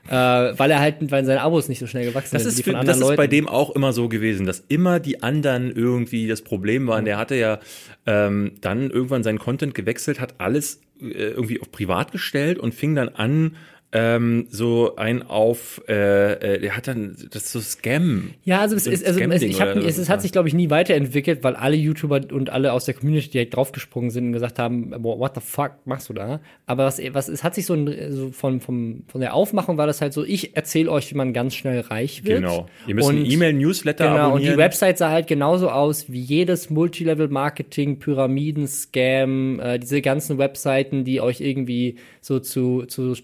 [0.09, 2.73] Äh, weil er halt, weil seine Abos nicht so schnell gewachsen Das sind ist, wie
[2.73, 6.43] von das ist bei dem auch immer so gewesen, dass immer die anderen irgendwie das
[6.43, 7.05] Problem waren.
[7.05, 7.61] Der hatte ja
[8.07, 12.97] ähm, dann irgendwann seinen Content gewechselt, hat alles äh, irgendwie auf privat gestellt und fing
[12.97, 13.57] dann an,
[13.95, 18.31] ähm, so ein auf, äh, äh, der hat dann das ist so Scam.
[18.45, 20.55] Ja, also es So ist, also es, ich hab, es, es hat sich, glaube ich,
[20.55, 24.59] nie weiterentwickelt, weil alle YouTuber und alle aus der Community direkt draufgesprungen sind und gesagt
[24.59, 26.41] haben, what the fuck machst du da?
[26.67, 29.87] Aber was, was es hat sich so, ein, so von, vom, von der Aufmachung war
[29.87, 32.41] das halt so, ich erzähle euch, wie man ganz schnell reich wird.
[32.41, 32.67] Genau.
[32.87, 34.55] Ihr müsst Und- E-Mail-Newsletter Genau, und abonnieren.
[34.55, 41.21] die Website sah halt genauso aus wie jedes Multilevel-Marketing, Pyramiden-Scam, äh, diese ganzen Webseiten, die
[41.21, 43.15] euch irgendwie so zu, zu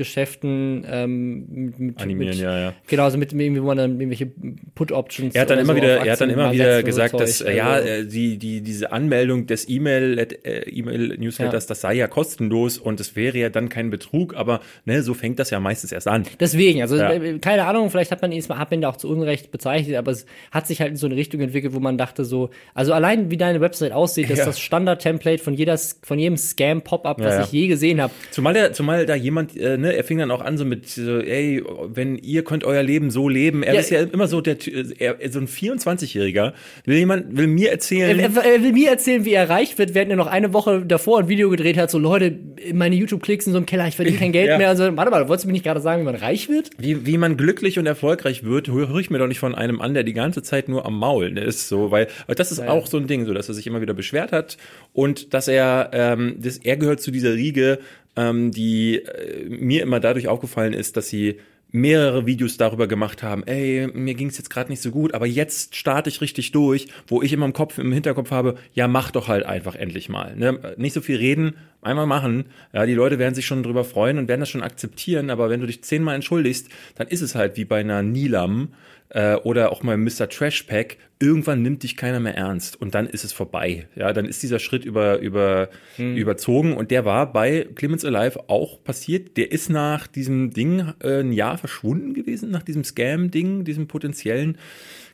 [0.00, 2.72] Optionsgeschäften ähm, mit, Animieren, mit, ja, ja.
[2.86, 4.30] Genau, also mit irgendwie, wo man dann irgendwelche
[4.74, 7.20] Put-Options Er hat dann immer so wieder, er hat dann immer mal wieder gesagt, Zeug.
[7.20, 11.68] dass äh, ja Also- äh, die die diese Anmeldung des E-Mail äh, E-Mail Newsletters, Ja.
[11.68, 15.38] das sei ja kostenlos und es wäre ja dann kein Betrug, aber ne, so fängt
[15.38, 16.24] das ja meistens erst an.
[16.38, 17.12] Deswegen, also Ja.
[17.12, 20.10] äh, keine Ahnung, vielleicht hat man ihn, hat man da auch zu Unrecht bezeichnet, aber
[20.12, 23.30] es hat sich halt in so eine Richtung entwickelt, wo man dachte so, also allein
[23.30, 27.44] wie deine Website aussieht, ist das Standard-Template von jeder, von jedem Scam-Pop-up, was Ja, ja.
[27.44, 28.12] ich je gesehen habe.
[28.30, 31.18] Zumal der, zumal da jemand, äh, ne, er fing dann auch an so mit, so,
[31.18, 33.62] ey, wenn ihr könnt euer Leben so leben.
[33.62, 33.80] Er Ja.
[33.80, 34.56] ist ja immer so der,
[34.98, 36.52] er, so ein 24-Jähriger
[36.84, 38.18] will jemand, will mir erzählen.
[38.18, 40.84] Er, er, er will mir erzählen, wie er reich wird, während er noch eine Woche
[40.86, 42.36] davor ein Video gedreht hat, so Leute,
[42.72, 44.58] meine YouTube-Klicks in so einem Keller, ich verdiene kein Geld Ja.
[44.58, 44.68] mehr.
[44.68, 46.70] Also, warte mal, wolltest du mir nicht gerade sagen, wie man reich wird?
[46.78, 49.94] Wie, wie man glücklich und erfolgreich wird, höre ich mir doch nicht von einem an,
[49.94, 51.68] der die ganze Zeit nur am Maul ist.
[51.68, 52.68] So, weil weil das ist Ja.
[52.68, 54.56] auch so ein Ding, so dass er sich immer wieder beschwert hat
[54.92, 57.78] und dass er, ähm, das, er gehört zu dieser Riege,
[58.16, 61.38] ähm, die äh, mir immer dadurch aufgefallen ist, dass sie
[61.72, 65.26] mehrere Videos darüber gemacht haben, ey, mir ging es jetzt gerade nicht so gut, aber
[65.26, 69.10] jetzt starte ich richtig durch, wo ich immer im Kopf, im Hinterkopf habe, ja, mach
[69.10, 70.34] doch halt einfach endlich mal.
[70.36, 70.74] Ne?
[70.76, 72.46] Nicht so viel reden, einmal machen.
[72.72, 75.60] Ja, die Leute werden sich schon drüber freuen und werden das schon akzeptieren, aber wenn
[75.60, 78.70] du dich zehnmal entschuldigst, dann ist es halt wie bei einer Nilam
[79.10, 80.28] äh, oder auch mal Mr.
[80.28, 83.86] Trash Pack, irgendwann nimmt dich keiner mehr ernst und dann ist es vorbei.
[83.94, 88.82] Ja, dann ist dieser Schritt über, über, überzogen und der war bei Clemens Alive auch
[88.82, 89.36] passiert.
[89.36, 94.56] Der ist nach diesem Ding äh, ein Jahr verschwunden gewesen, nach diesem Scam-Ding, diesem potenziellen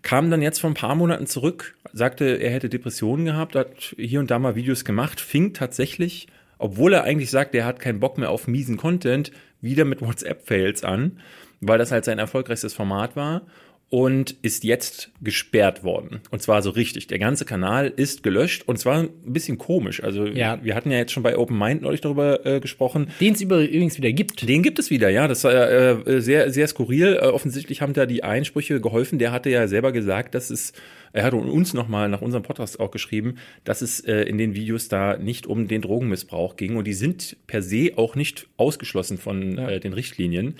[0.02, 4.20] kam dann jetzt vor ein paar Monaten zurück, sagte, er hätte Depressionen gehabt, hat hier
[4.20, 6.28] und da mal Videos gemacht, fing tatsächlich,
[6.58, 10.84] obwohl er eigentlich sagt, er hat keinen Bock mehr auf miesen Content, wieder mit WhatsApp-Fails
[10.84, 11.18] an,
[11.60, 13.42] weil das halt sein erfolgreichstes Format war
[13.88, 16.20] und ist jetzt gesperrt worden.
[16.30, 17.06] Und zwar so richtig.
[17.06, 20.02] Der ganze Kanal ist gelöscht und zwar ein bisschen komisch.
[20.02, 20.58] Also Ja.
[20.62, 23.08] wir hatten ja jetzt schon bei Open Mind neulich darüber äh, gesprochen.
[23.20, 24.48] Den es übrigens wieder gibt.
[24.48, 25.28] Den gibt es wieder, ja.
[25.28, 27.14] Das war äh, sehr, sehr skurril.
[27.20, 29.20] Äh, offensichtlich haben da die Einsprüche geholfen.
[29.20, 30.72] Der hatte ja selber gesagt, dass es,
[31.16, 34.88] er hat uns nochmal nach unserem Podcast auch geschrieben, dass es äh, in den Videos
[34.88, 36.76] da nicht um den Drogenmissbrauch ging.
[36.76, 40.56] Und die sind per se auch nicht ausgeschlossen von äh, den Richtlinien.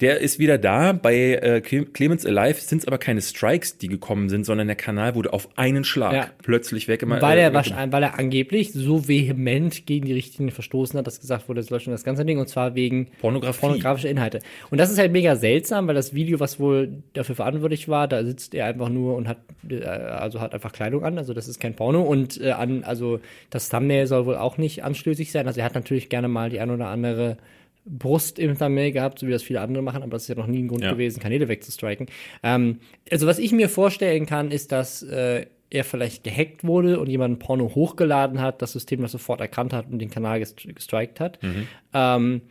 [0.00, 0.92] Der ist wieder da.
[0.92, 4.76] Bei äh, Cle- Clemens Alive sind es aber keine Strikes, die gekommen sind, sondern der
[4.76, 6.30] Kanal wurde auf einen Schlag Ja.
[6.42, 7.22] plötzlich weggemacht.
[7.22, 7.52] Weil äh, er,
[7.92, 11.90] weil er angeblich so vehement gegen die Richtlinie verstoßen hat, dass gesagt wurde, es löschen
[11.92, 14.40] das ganze Ding und zwar wegen pornografischer Inhalte.
[14.70, 18.24] Und das ist halt mega seltsam, weil das Video, was wohl dafür verantwortlich war, da
[18.24, 19.38] sitzt er einfach nur und hat
[19.68, 23.20] äh, also hat einfach Kleidung an, also das ist kein Porno und äh, an also
[23.50, 25.46] das Thumbnail soll wohl auch nicht anstößig sein.
[25.46, 27.36] Also er hat natürlich gerne mal die ein oder andere
[27.86, 30.46] Brust im Thumbnail gehabt, so wie das viele andere machen, aber das ist ja noch
[30.46, 30.92] nie ein Grund Ja.
[30.92, 32.06] gewesen, Kanäle wegzustriken.
[32.42, 32.80] Ähm,
[33.10, 37.38] also was ich mir vorstellen kann, ist, dass äh, er vielleicht gehackt wurde und jemand
[37.38, 41.38] Porno hochgeladen hat, das System das sofort erkannt hat und den Kanal gest gestrikt hat.
[41.94, 42.42] Ähm,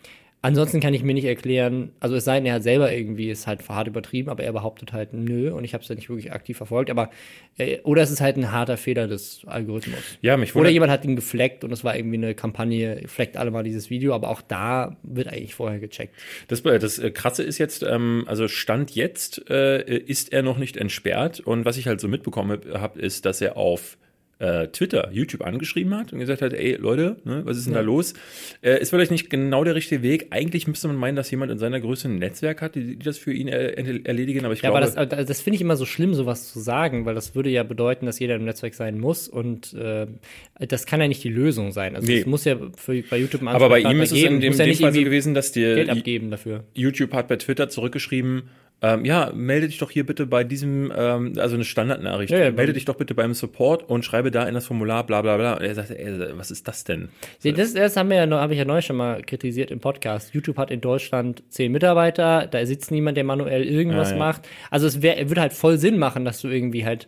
[0.42, 3.48] ansonsten kann ich mir nicht erklären, also es sei denn, er hat selber irgendwie ist
[3.48, 6.32] halt hart übertrieben, aber er behauptet halt nö und ich habe es ja nicht wirklich
[6.32, 7.10] aktiv verfolgt, aber
[7.58, 10.00] äh, oder es ist halt ein harter Fehler des Algorithmus.
[10.22, 13.38] Ja, mich Oder wundert- jemand hat ihn gefleckt und es war irgendwie eine Kampagne, fleckt
[13.38, 16.16] alle mal dieses Video, aber auch da wird eigentlich vorher gecheckt.
[16.48, 20.78] Das, das äh, Krasse ist jetzt, ähm, also Stand jetzt äh, ist er noch nicht
[20.78, 21.40] entsperrt.
[21.40, 23.98] Und was ich halt so mitbekommen habe, ist, dass er auf
[24.40, 27.82] äh, Twitter, YouTube angeschrieben hat und gesagt hat, ey Leute, ne, was ist denn da
[27.82, 28.14] los?
[28.62, 30.28] Äh, ist vielleicht nicht genau der richtige Weg.
[30.32, 33.18] Eigentlich müsste man meinen, dass jemand in seiner Größe ein Netzwerk hat, die, die das
[33.18, 34.46] für ihn er, erledigen.
[34.46, 36.60] Aber ich Ja, glaube, aber das, äh, das finde ich immer so schlimm, sowas zu
[36.60, 40.08] sagen, weil das würde ja bedeuten, dass jeder im Netzwerk sein muss und äh,
[40.68, 41.96] das kann ja nicht die Lösung sein.
[41.96, 42.20] Also Nee.
[42.20, 44.54] es muss ja für, bei YouTube einen aber bei ihm ist es geben, in dem,
[44.54, 46.64] ja dem nicht Fall so gewesen, dass dir Geld abgeben dafür.
[46.74, 48.44] YouTube hat bei Twitter zurückgeschrieben,
[48.82, 52.52] ähm, ja, melde dich doch hier bitte bei diesem, ähm, also eine Standardnachricht, Ja, ja,
[52.52, 55.54] melde dich doch bitte beim Support und schreibe da in das Formular bla bla bla.
[55.56, 57.10] Und er sagte, ey, was ist das denn?
[57.44, 60.34] Nee, das, das haben wir ja habe ich ja neulich schon mal kritisiert im Podcast.
[60.34, 64.20] YouTube hat in Deutschland zehn Mitarbeiter, da sitzt niemand, der manuell irgendwas Ja, ja.
[64.20, 64.48] macht.
[64.72, 67.08] Also es wär, würde halt voll Sinn machen, dass du irgendwie halt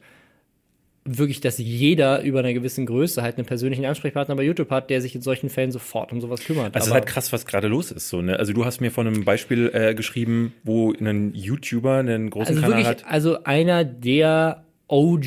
[1.03, 5.01] wirklich, dass jeder über einer gewissen Größe halt einen persönlichen Ansprechpartner bei YouTube hat, der
[5.01, 6.75] sich in solchen Fällen sofort um sowas kümmert.
[6.75, 8.09] Also es ist halt krass, was gerade los ist.
[8.09, 8.37] So, ne?
[8.37, 12.61] Also du hast mir von einem Beispiel äh, geschrieben, wo ein YouTuber einen großen Also
[12.61, 13.05] Kanal wirklich, hat.
[13.11, 15.25] also einer der OG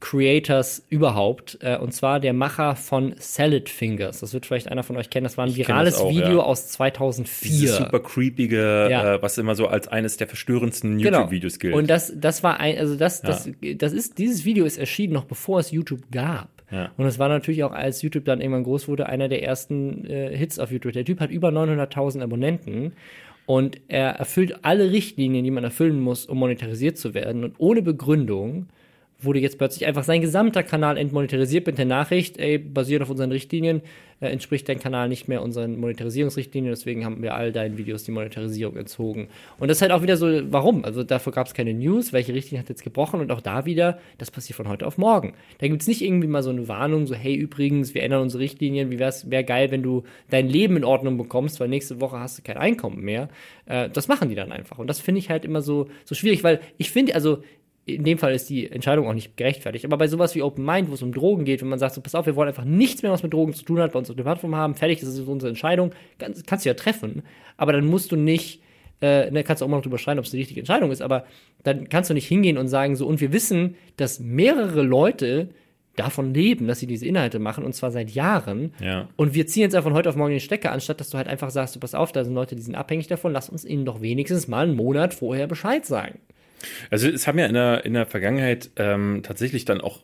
[0.00, 4.20] Creators überhaupt, äh, und zwar der Macher von Salad Fingers.
[4.20, 5.24] Das wird vielleicht einer von euch kennen.
[5.24, 6.42] Das war ein kenn virales auch, Video ja.
[6.42, 7.50] aus 2004.
[7.50, 9.14] Dieses super creepige, Ja.
[9.14, 11.18] äh, was immer so als eines der verstörendsten Genau.
[11.20, 11.74] YouTube-Videos gilt.
[11.74, 13.28] Und das, das war ein, also das, Ja.
[13.28, 16.50] das, das ist, dieses Video ist erschienen noch bevor es YouTube gab.
[16.70, 16.90] Ja.
[16.98, 20.36] Und es war natürlich auch, als YouTube dann irgendwann groß wurde, einer der ersten äh,
[20.36, 20.92] Hits auf YouTube.
[20.92, 22.92] Der Typ hat über 900.000 Abonnenten
[23.46, 27.44] und er erfüllt alle Richtlinien, die man erfüllen muss, um monetarisiert zu werden.
[27.44, 28.66] Und ohne Begründung
[29.18, 33.32] wurde jetzt plötzlich einfach sein gesamter Kanal entmonetarisiert mit der Nachricht, ey, basierend auf unseren
[33.32, 33.82] Richtlinien
[34.20, 38.12] äh, entspricht dein Kanal nicht mehr unseren Monetarisierungsrichtlinien, deswegen haben wir all deinen Videos die
[38.12, 39.28] Monetarisierung entzogen.
[39.58, 40.84] Und das ist halt auch wieder so, warum?
[40.84, 43.98] Also dafür gab es keine News, welche Richtlinie hat jetzt gebrochen und auch da wieder,
[44.18, 45.34] das passiert von heute auf morgen.
[45.58, 48.42] Da gibt es nicht irgendwie mal so eine Warnung, so hey, übrigens, wir ändern unsere
[48.42, 52.18] Richtlinien, wie wär's, wäre geil, wenn du dein Leben in Ordnung bekommst, weil nächste Woche
[52.18, 53.28] hast du kein Einkommen mehr.
[53.66, 54.78] Äh, das machen die dann einfach.
[54.78, 57.42] Und das finde ich halt immer so, so schwierig, weil ich finde, also
[57.86, 59.84] in dem Fall ist die Entscheidung auch nicht gerechtfertigt.
[59.84, 62.00] Aber bei sowas wie Open Mind, wo es um Drogen geht, wenn man sagt, so,
[62.00, 64.10] pass auf, wir wollen einfach nichts mehr, was mit Drogen zu tun hat, bei uns
[64.10, 67.22] auf der Plattform haben, fertig, das ist unsere Entscheidung, kannst, kannst du ja treffen.
[67.56, 68.60] Aber dann musst du nicht,
[69.00, 71.00] äh, ne, kannst du auch mal noch drüber schreiben, ob es die richtige Entscheidung ist,
[71.00, 71.26] aber
[71.62, 75.50] dann kannst du nicht hingehen und sagen, so, und wir wissen, dass mehrere Leute
[75.94, 78.74] davon leben, dass sie diese Inhalte machen und zwar seit Jahren.
[78.80, 79.08] Ja.
[79.16, 81.28] Und wir ziehen jetzt einfach von heute auf morgen den Stecker, anstatt dass du halt
[81.28, 83.84] einfach sagst, du pass auf, da sind Leute, die sind abhängig davon, lass uns ihnen
[83.84, 86.18] doch wenigstens mal einen Monat vorher Bescheid sagen.
[86.90, 90.00] Also es haben ja in der, in der Vergangenheit ähm, tatsächlich dann auch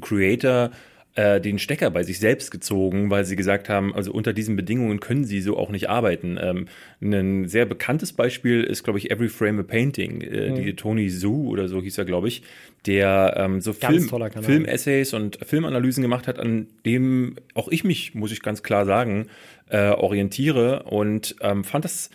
[0.00, 0.70] Creator
[1.14, 4.98] äh, den Stecker bei sich selbst gezogen, weil sie gesagt haben, also unter diesen Bedingungen
[4.98, 6.38] können sie so auch nicht arbeiten.
[6.40, 6.68] Ähm,
[7.02, 10.54] ein sehr bekanntes Beispiel ist, glaube ich, Every Frame a Painting, äh, mhm.
[10.54, 12.42] die Tony Zhu oder so hieß er, glaube ich,
[12.86, 18.32] der ähm, so Film, Film-Essays und Filmanalysen gemacht hat, an dem auch ich mich, muss
[18.32, 19.26] ich ganz klar sagen,
[19.68, 22.08] äh, orientiere und ähm, fand das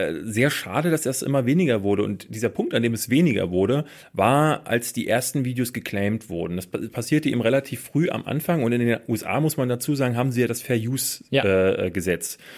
[0.00, 2.02] äh, sehr schade, dass das immer weniger wurde.
[2.02, 6.56] Und dieser Punkt, an dem es weniger wurde, war, als die ersten Videos geclaimed wurden.
[6.56, 10.16] Das passierte ihm relativ früh am Anfang und in den USA, muss man dazu sagen,
[10.16, 12.38] haben sie ja das Fair Use-Gesetz.
[12.38, 12.44] Ja.
[12.44, 12.50] Äh,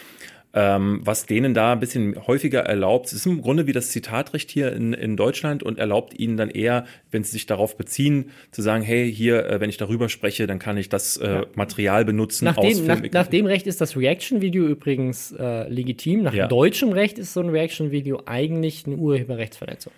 [0.55, 3.07] ähm, was denen da ein bisschen häufiger erlaubt.
[3.07, 6.51] Es ist im Grunde wie das Zitatrecht hier in, in Deutschland und erlaubt ihnen dann
[6.51, 10.47] eher, wenn sie sich darauf beziehen, zu sagen, hey, hier, äh, wenn ich darüber spreche,
[10.47, 12.45] dann kann ich das äh, Material benutzen.
[12.45, 16.23] Nach dem, nach, nach dem Recht ist das Reaction-Video übrigens äh, legitim.
[16.23, 16.49] Nach ja.
[16.49, 19.93] deutschem Recht ist so ein Reaction-Video eigentlich eine Urheberrechtsverletzung.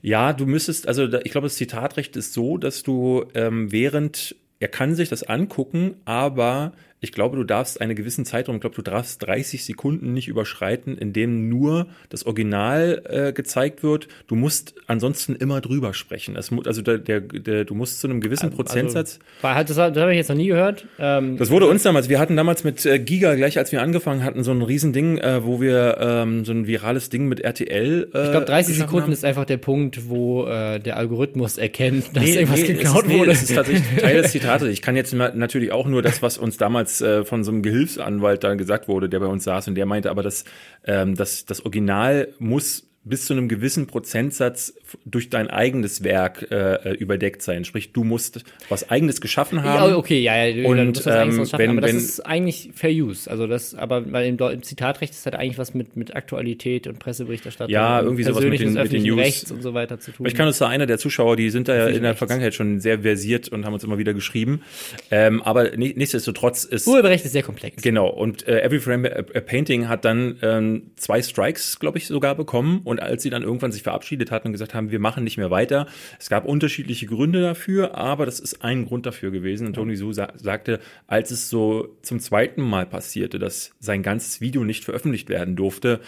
[0.00, 4.68] Ja, du müsstest, also ich glaube, das Zitatrecht ist so, dass du ähm, während er
[4.68, 8.82] kann sich das angucken, aber ich glaube, du darfst einen gewissen Zeitraum, ich glaube, du
[8.82, 14.08] darfst 30 Sekunden nicht überschreiten, in dem nur das Original äh, gezeigt wird.
[14.26, 16.34] Du musst ansonsten immer drüber sprechen.
[16.34, 19.20] Das, also der, der, der, du musst zu einem gewissen also, Prozentsatz.
[19.42, 20.86] Also, das, das habe ich jetzt noch nie gehört.
[20.98, 24.24] Ähm, das wurde uns damals, wir hatten damals mit äh, Giga, gleich als wir angefangen
[24.24, 28.08] hatten, so ein Riesending, äh, wo wir ähm, so ein virales Ding mit RTL.
[28.12, 29.12] Äh, ich glaube, 30 Sekunden haben.
[29.12, 33.12] ist einfach der Punkt, wo äh, der Algorithmus erkennt, dass nee, irgendwas nee, geklaut ist,
[33.12, 33.20] wurde.
[33.20, 34.68] Nee, das ist tatsächlich Teil des Zitates.
[34.68, 37.62] Ich kann jetzt natürlich auch nur das, was uns damals damals äh, von so einem
[37.62, 40.44] Gehilfsanwalt dann gesagt wurde, der bei uns saß und der meinte aber, dass
[40.84, 44.74] ähm, das, das Original muss bis zu einem gewissen Prozentsatz
[45.04, 47.64] durch dein eigenes Werk äh, überdeckt sein.
[47.64, 49.90] Sprich, du musst was eigenes geschaffen haben.
[49.90, 50.68] Ja, okay, ja, ja.
[50.68, 53.30] Und musst ähm, was wenn, aber das wenn, ist eigentlich Fair Use.
[53.30, 56.98] Also das, aber weil im, im, Zitatrecht ist halt eigentlich was mit mit Aktualität und
[56.98, 57.72] Presseberichterstattung.
[57.72, 60.26] Ja, irgendwie sowas mit den, mit den News Rechts und so weiter zu tun.
[60.26, 62.80] Ich kann uns da einer der Zuschauer, die sind da ja in der Vergangenheit schon
[62.80, 64.62] sehr versiert und haben uns immer wieder geschrieben.
[65.10, 67.82] Ähm, aber nichtsdestotrotz ist Urheberrecht ist sehr komplex.
[67.82, 68.08] Genau.
[68.08, 72.34] Und äh, Every Frame a, a Painting hat dann ähm, zwei Strikes, glaube ich, sogar
[72.34, 72.80] bekommen.
[72.84, 75.50] Und als sie dann irgendwann sich verabschiedet hatten und gesagt haben, wir machen nicht mehr
[75.50, 75.86] weiter.
[76.18, 79.66] Es gab unterschiedliche Gründe dafür, aber das ist ein Grund dafür gewesen.
[79.66, 84.40] Und Tony Su sa sagte, als es so zum zweiten Mal passierte, dass sein ganzes
[84.40, 86.00] Video nicht veröffentlicht werden durfte,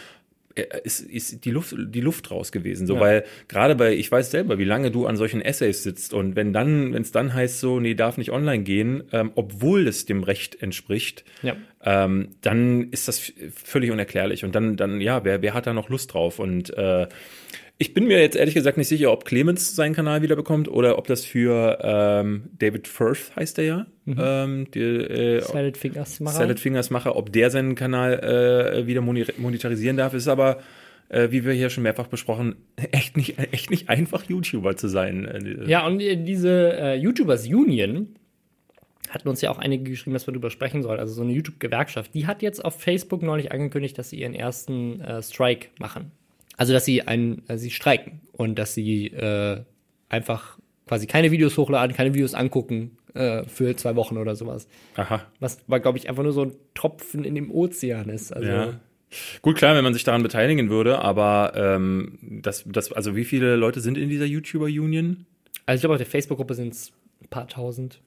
[0.57, 3.01] ist, ist die Luft die Luft raus gewesen so ja.
[3.01, 6.53] weil gerade bei ich weiß selber wie lange du an solchen Essays sitzt und wenn
[6.53, 10.23] dann wenn es dann heißt so nee darf nicht online gehen ähm, obwohl es dem
[10.23, 11.57] Recht entspricht ja.
[11.85, 15.89] ähm, dann ist das völlig unerklärlich und dann dann ja wer wer hat da noch
[15.89, 17.07] Lust drauf und äh,
[17.81, 20.99] ich bin mir jetzt ehrlich gesagt nicht sicher, ob Clemens seinen Kanal wieder bekommt oder
[20.99, 23.87] ob das für ähm, David Firth heißt er ja.
[24.05, 24.17] Mhm.
[24.21, 26.37] Ähm, die, äh, Salad Fingers Macher.
[26.37, 30.59] Salad Fingers Macher, ob der seinen Kanal äh, wieder monetarisieren darf, ist aber
[31.09, 32.57] äh, wie wir hier schon mehrfach besprochen,
[32.93, 35.25] echt nicht, echt nicht einfach, YouTuber zu sein.
[35.25, 38.15] Äh, ja, und diese äh, YouTubers Union
[39.09, 41.01] hatten uns ja auch einige geschrieben, dass wir darüber sprechen sollen.
[41.01, 45.01] Also so eine YouTube-Gewerkschaft, die hat jetzt auf Facebook neulich angekündigt, dass sie ihren ersten
[45.01, 46.13] äh, Strike machen.
[46.57, 49.63] Also, dass sie ein, äh, sie streiken und dass sie äh,
[50.09, 54.69] einfach quasi keine Videos hochladen, keine Videos angucken äh, für zwei Wochen oder sowas.
[54.97, 55.23] Aha.
[55.39, 58.33] Was, war, glaube ich, einfach nur so ein Tropfen in dem Ozean ist.
[58.33, 58.81] Also, ja.
[59.43, 63.57] Gut, klar, wenn man sich daran beteiligen würde, aber ähm, das, das, also wie viele
[63.57, 65.27] Leute sind in dieser YouTuber-Union?
[65.67, 66.93] Also ich glaube, auf der Facebook-Gruppe sind es
[67.23, 68.01] ein paar tausend.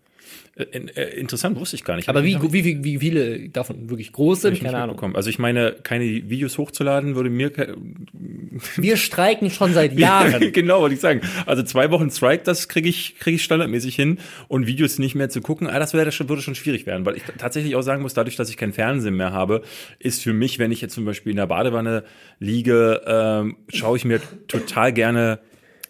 [0.55, 2.09] Äh, äh, interessant, wusste ich gar nicht.
[2.09, 4.95] Aber wie, wie, wie, wie viele davon wirklich groß sind, keine Ahnung.
[4.95, 5.15] Bekommen.
[5.15, 7.51] Also ich meine, keine Videos hochzuladen würde mir...
[8.75, 10.51] Wir streiken schon seit Jahren.
[10.53, 11.21] genau, wollte ich sagen.
[11.47, 14.19] Also zwei Wochen Strike, das kriege ich, krieg ich standardmäßig hin.
[14.47, 17.03] Und Videos nicht mehr zu gucken, ah, das, wär, das würde schon schwierig werden.
[17.03, 19.63] Weil ich tatsächlich auch sagen muss, dadurch, dass ich kein Fernsehen mehr habe,
[19.97, 22.03] ist für mich, wenn ich jetzt zum Beispiel in der Badewanne
[22.39, 25.39] liege, ähm, schaue ich mir total gerne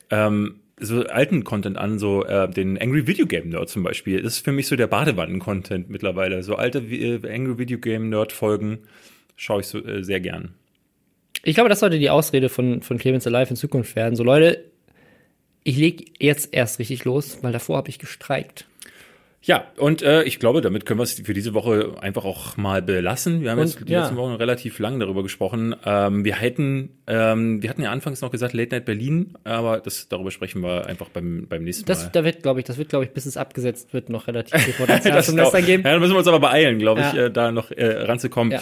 [0.09, 4.21] ähm, so alten Content an, so äh, den Angry Video Game Nerd zum Beispiel.
[4.21, 6.43] Das ist für mich so der Badewannen-Content mittlerweile.
[6.43, 8.79] So alte äh, Angry Video Game Nerd Folgen
[9.35, 10.55] schaue ich so äh, sehr gern.
[11.43, 14.15] Ich glaube, das sollte die Ausrede von, von Clemens Alive in Zukunft werden.
[14.15, 14.63] So, Leute,
[15.63, 18.65] ich leg jetzt erst richtig los, weil davor habe ich gestreikt.
[19.45, 22.81] Ja, und äh, ich glaube, damit können wir es für diese Woche einfach auch mal
[22.81, 23.41] belassen.
[23.41, 23.99] Wir haben Und, jetzt die ja.
[24.03, 25.75] letzten Wochen relativ lang darüber gesprochen.
[25.85, 30.07] Ähm, wir hätten, ähm, wir hatten ja anfangs noch gesagt Late Night Berlin, aber das
[30.07, 32.09] darüber sprechen wir einfach beim beim nächsten Das, Mal.
[32.13, 34.73] da wird, glaube ich, das wird, glaube ich, bis es abgesetzt wird, noch relativ viel
[34.77, 35.83] Potenzial Das zum glaub- Lästern geben.
[35.83, 37.25] Ja, da müssen wir uns aber beeilen, glaube ich, Ja.
[37.25, 38.53] äh, da noch äh, ranzukommen.
[38.53, 38.61] Ja.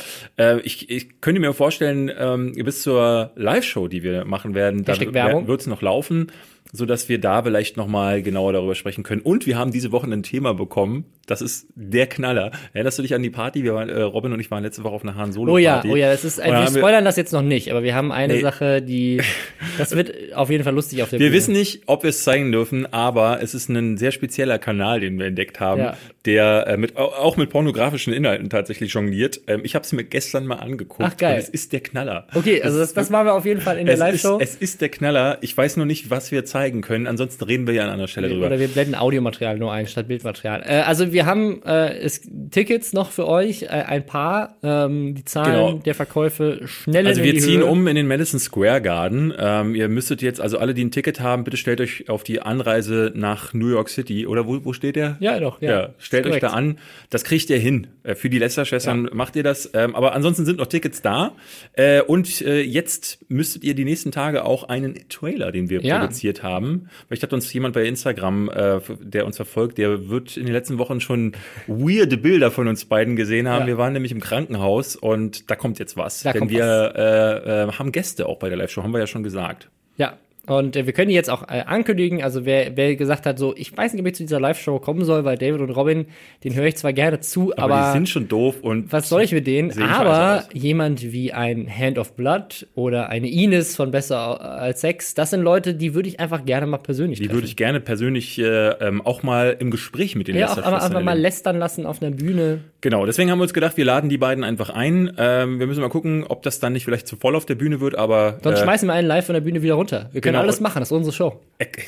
[0.55, 4.93] Äh, ich, ich könnte mir vorstellen, ähm, bis zur Live-Show, die wir machen werden, da
[4.93, 6.31] Hashtag wird es noch laufen,
[6.71, 9.21] so dass wir da vielleicht noch mal genauer darüber sprechen können.
[9.21, 11.05] Und wir haben diese Woche ein Thema bekommen.
[11.27, 12.51] Das ist der Knaller.
[12.73, 13.63] Erinnerst du dich an die Party?
[13.63, 15.73] Wir waren, äh, Robin und ich waren letzte Woche auf einer Han Solo Oh ja,
[15.75, 15.89] Party.
[15.89, 18.33] oh ja, das ist, da wir spoilern das jetzt noch nicht, aber wir haben eine
[18.33, 18.41] Nee.
[18.41, 19.21] Sache, die,
[19.77, 21.37] das wird auf jeden Fall lustig auf der Wir Bühne.
[21.37, 25.19] wissen nicht, ob wir es zeigen dürfen, aber es ist ein sehr spezieller Kanal, den
[25.19, 25.97] wir entdeckt haben, Ja.
[26.25, 29.39] der äh, mit, au- auch mit pornografischen Inhalten tatsächlich jongliert.
[29.47, 31.03] Ähm, ich habe es mir gestern mal angeguckt.
[31.13, 31.37] Ach, geil.
[31.39, 32.27] Es ist der Knaller.
[32.33, 34.39] Okay, also das, das machen wir auf jeden Fall in der Live-Show.
[34.41, 35.37] es ist der Knaller.
[35.41, 37.07] Ich weiß nur nicht, was wir zeigen können.
[37.07, 38.45] Ansonsten reden wir ja an anderer Stelle drüber.
[38.47, 40.61] Oder wir blenden Audiomaterial nur ein statt Bildmaterial.
[40.65, 44.57] Äh, also wir haben äh, es, Tickets noch für euch, äh, ein paar.
[44.63, 45.73] Ähm, die Zahlen Genau.
[45.83, 47.65] der Verkäufe schnell Also wir ziehen Höhe.
[47.65, 49.33] um in den Madison Square Garden.
[49.37, 52.41] Ähm, ihr müsstet jetzt, also alle, die ein Ticket haben, bitte stellt euch auf die
[52.41, 54.27] Anreise nach New York City.
[54.27, 55.17] Oder wo, wo steht der?
[55.19, 55.71] Ja, doch, ja.
[55.71, 56.77] Ja, stellt euch da an.
[57.09, 57.87] Das kriegt ihr hin.
[58.03, 59.69] Äh, Für die Lester-Schwestern macht ihr das.
[59.73, 61.31] Ähm, aber ansonsten sind noch Tickets da.
[61.73, 65.99] Äh, und äh, jetzt müsstet ihr die nächsten Tage auch einen Trailer, den wir Ja.
[65.99, 66.89] produziert haben.
[67.07, 70.77] Vielleicht hat uns jemand bei Instagram, äh, der uns verfolgt, der wird in den letzten
[70.77, 71.33] Wochen schon
[71.67, 73.61] weirde Bilder von uns beiden gesehen haben.
[73.61, 73.67] Ja.
[73.67, 76.21] Wir waren nämlich im Krankenhaus und da kommt jetzt was.
[76.21, 79.23] Da denn wir Äh, äh, haben Gäste auch bei der Live-Show, haben wir ja schon
[79.23, 79.69] gesagt.
[79.97, 80.17] Ja.
[80.47, 82.23] Und äh, wir können die jetzt auch äh, ankündigen.
[82.23, 85.05] Also wer, wer gesagt hat, so, ich weiß nicht, ob ich zu dieser Live-Show kommen
[85.05, 86.07] soll, weil David und Robin,
[86.43, 89.21] den höre ich zwar gerne zu, Aber, aber, die sind schon doof und was soll
[89.21, 89.71] ich mit denen?
[89.81, 95.29] Aber jemand wie ein Hand of Blood oder eine Ines von Besser als Sex, das
[95.29, 97.37] sind Leute, die würde ich einfach gerne mal persönlich die treffen.
[97.37, 101.03] würde ich gerne persönlich äh, ähm, auch mal im Gespräch mit den ja, aber einfach
[101.03, 102.61] mal lästern lassen auf einer Bühne.
[102.81, 105.11] Genau, deswegen haben wir uns gedacht, wir laden die beiden einfach ein.
[105.17, 107.79] Ähm, wir müssen mal gucken, ob das dann nicht vielleicht zu voll auf der Bühne
[107.79, 110.09] wird, aber Sonst äh, schmeißen wir einen live von der Bühne wieder runter.
[110.11, 110.41] Wir können Genau.
[110.43, 111.39] alles machen, das ist unsere Show.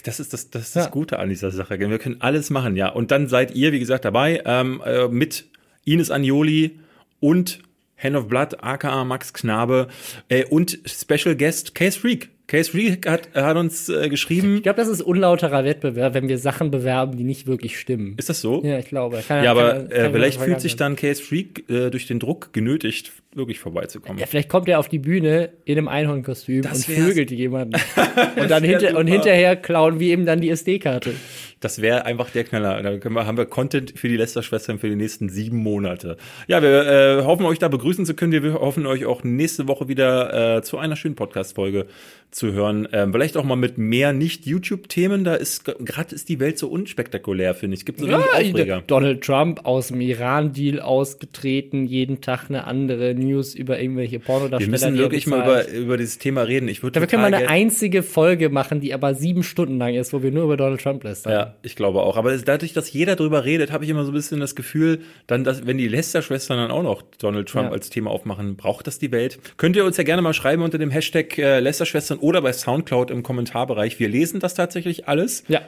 [0.04, 0.84] das ist das, das, ist Ja.
[0.84, 1.80] das Gute an dieser Sache.
[1.80, 2.90] Wir können alles machen, ja.
[2.90, 5.46] Und dann seid ihr, wie gesagt, dabei ähm, äh, mit
[5.86, 6.80] Ines Agnoli
[7.20, 7.60] und
[7.98, 9.88] Hand of Blood, aka Max Knabe
[10.30, 12.30] äh, und Special Guest Case Freak.
[12.48, 14.58] Case Freak hat, hat uns äh, geschrieben.
[14.58, 18.16] Ich glaube, das ist unlauterer Wettbewerb, wenn wir Sachen bewerben, die nicht wirklich stimmen.
[18.18, 18.62] Ist das so?
[18.64, 19.24] Ja, ich glaube.
[19.26, 22.06] Kann, Ja, aber kann- kann äh, ich vielleicht fühlt sich dann Case Freak äh, durch
[22.06, 24.20] den Druck genötigt, wirklich vorbeizukommen.
[24.20, 27.76] Ja, vielleicht kommt er auf die Bühne in einem Einhornkostüm und vögelt jemanden.
[28.36, 29.00] und, dann hinter, super.
[29.00, 31.14] und hinterher klauen wir ihm dann die SD-Karte.
[31.62, 32.84] Das wäre einfach der Knaller.
[32.84, 36.18] Da können wir, haben wir Content für die Lester-Schwestern für die nächsten sieben Monate.
[36.48, 38.44] Ja, wir äh, hoffen, euch da begrüßen zu können.
[38.44, 41.88] Wir hoffen, euch auch nächste Woche wieder äh, zu einer schönen Podcast-Folge
[42.34, 42.88] zu hören.
[42.92, 45.24] Ähm, vielleicht auch mal mit mehr Nicht-YouTube-Themen.
[45.24, 47.82] Da ist gerade ist die Welt so unspektakulär, finde ich.
[47.82, 48.84] Es gibt so wenig Aufreger.
[48.88, 54.60] Donald Trump aus dem Iran-Deal ausgetreten, jeden Tag eine andere News über irgendwelche Pornodarsteller.
[54.60, 56.68] Wir müssen wirklich mal über, über dieses Thema reden.
[56.68, 59.78] Ich würde Ja, wir können mal total eine einzige Folge machen, die aber sieben Stunden
[59.78, 61.34] lang ist, wo wir nur über Donald Trump lästern.
[61.34, 62.18] Ja, ich glaube auch.
[62.18, 65.44] Aber dadurch, dass jeder drüber redet, habe ich immer so ein bisschen das Gefühl, dann,
[65.44, 67.72] dass, wenn die Lester-Schwestern dann auch noch Donald Trump Ja.
[67.74, 69.40] als Thema aufmachen, braucht das die Welt?
[69.58, 73.12] Könnt ihr uns ja gerne mal schreiben unter dem Hashtag äh, Lester-Schwestern oder bei Soundcloud
[73.12, 74.00] im Kommentarbereich.
[74.00, 75.44] Wir lesen das tatsächlich alles.
[75.48, 75.62] ja.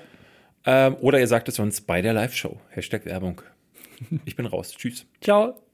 [0.67, 2.59] Ähm, oder ihr sagt es uns bei der Live-Show.
[2.69, 3.41] Hashtag Werbung.
[4.25, 4.73] Ich bin raus.
[4.75, 5.05] Tschüss.
[5.21, 5.64] Ciao.